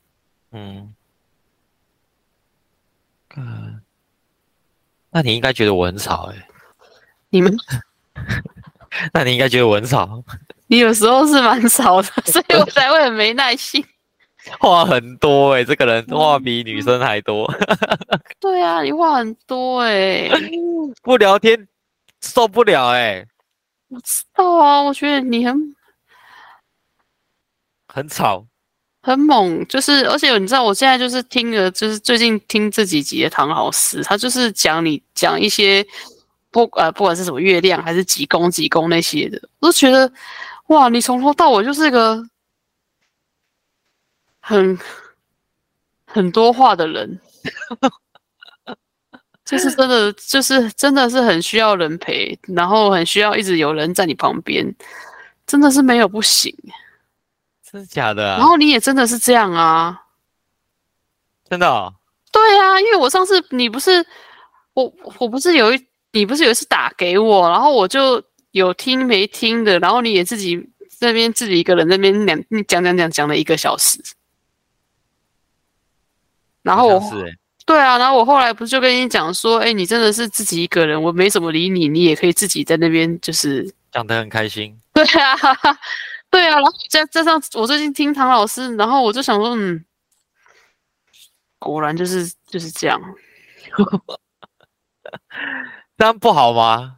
[0.53, 0.95] 嗯。
[3.35, 3.81] 嗯，
[5.11, 6.47] 那你应该觉得我很吵哎。
[7.31, 7.53] 你们？
[9.11, 10.23] 那你应该觉得我很吵。
[10.67, 13.83] 你有时候是蛮吵的， 所以我才会很没耐心。
[14.61, 17.45] 话很多哎，这个人话比女生还多。
[18.39, 20.29] 对啊，你话很多哎，
[21.03, 21.67] 不聊天
[22.21, 23.27] 受不了哎。
[23.89, 25.75] 我知道啊，我觉得你很
[27.93, 28.43] 很吵，
[29.03, 35.85] 很猛，就是而且你知道，我现在就是听了，就是最近听这几集的唐老师，他就是讲你讲一些
[36.49, 40.11] 不呃，不管是什么月亮还是几宫几宫那些的，我都觉得
[40.67, 42.25] 哇，你从头到尾就是个。
[44.45, 44.77] 很
[46.05, 47.17] 很多话的人，
[49.45, 54.69] 就是真的，就是真的是很需要人陪，然后很需要一直有人在你旁边，
[55.47, 56.53] 真的是没有不行。
[57.73, 58.37] 真的假的？
[58.37, 59.99] 然后你也真的是这样啊？
[61.49, 61.93] 真的？
[62.31, 64.05] 对啊，因为我上次你不是
[64.75, 70.69] 我，我不是有一你不是有一次打给我，然后我就有听没听的，然后你也自己
[71.01, 73.99] 那边自己一个人那边两讲讲讲讲了一个小时。
[76.61, 77.01] 然后我，
[77.65, 84.77] 对啊，然后我后来不是就跟你讲说，哎，你真的是自己一个人，我没怎么理你，你也可以自己在那边就是讲得很开心。
[84.93, 85.35] 对啊，
[86.33, 89.85] 对啊，然后加加上我最近听唐老师，然后我就想说，嗯，
[91.59, 92.99] 果然就是就是这样，
[95.95, 96.97] 这样不好吗？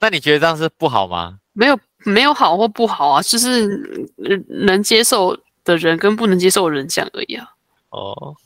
[0.00, 1.38] 那你觉得这样是不好吗？
[1.52, 4.10] 没有没有好或不好啊，就是
[4.48, 5.38] 能接受。
[5.64, 7.48] 的人跟不能接受的人讲而已啊。
[7.88, 8.36] 哦，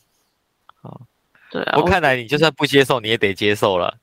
[0.81, 1.01] 好，
[1.51, 1.77] 对啊。
[1.77, 3.97] 我看来你就算不接受，你也得接受了。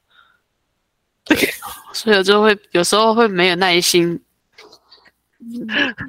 [1.94, 4.22] 所以我就会有时候会没有耐心。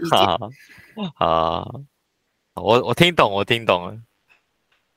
[0.09, 0.49] 好，
[1.15, 1.81] 好，
[2.55, 3.97] 我我听懂，我听懂了。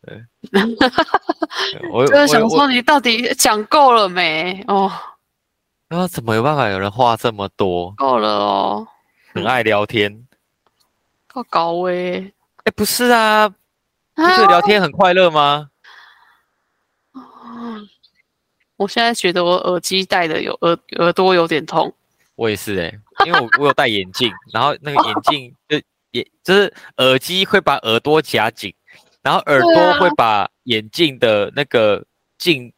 [0.02, 0.24] 对，
[1.92, 4.64] 我 就是想说，你到底讲够了没？
[4.66, 4.90] 哦，
[5.88, 7.92] 那怎么有办法有人话这么多？
[7.92, 8.88] 够了哦，
[9.34, 10.26] 很爱聊天。
[11.32, 12.32] 好高哎！
[12.64, 15.68] 哎，不是啊，不是聊天很快乐吗？
[18.76, 21.94] 我现在觉得我耳机戴的有耳耳朵有点痛。
[22.36, 28.74] 我也是哎，因为我我有戴眼镜，然后那个眼 镜就也就是耳机会把耳朵夹紧，
[29.22, 32.04] 然后耳朵会把眼镜的那个
[32.38, 32.72] 镜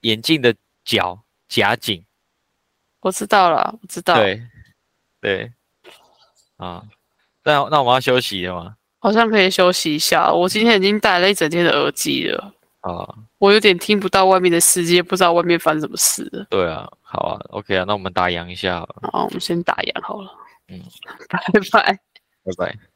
[0.00, 0.54] 眼镜的
[0.84, 2.04] 角夹紧。
[3.00, 4.14] 我知道了，我知道。
[4.14, 4.42] 对
[5.20, 5.52] 对
[6.56, 6.82] 啊。
[7.44, 8.76] 那那我们要休息了吗？
[9.00, 10.32] 好像可以休息一下。
[10.32, 16.46] 我今天已经戴了一整天的耳机了啊，我有点听不到外面的世界，不知道外面发生什么事了。
[16.48, 18.80] 对啊，好啊，OK 啊，那我们打烊一下。
[19.12, 20.32] 好，我们先打烊好了。
[20.68, 20.80] 嗯，
[21.28, 21.38] 拜
[21.70, 21.98] 拜，
[22.42, 22.91] 拜拜。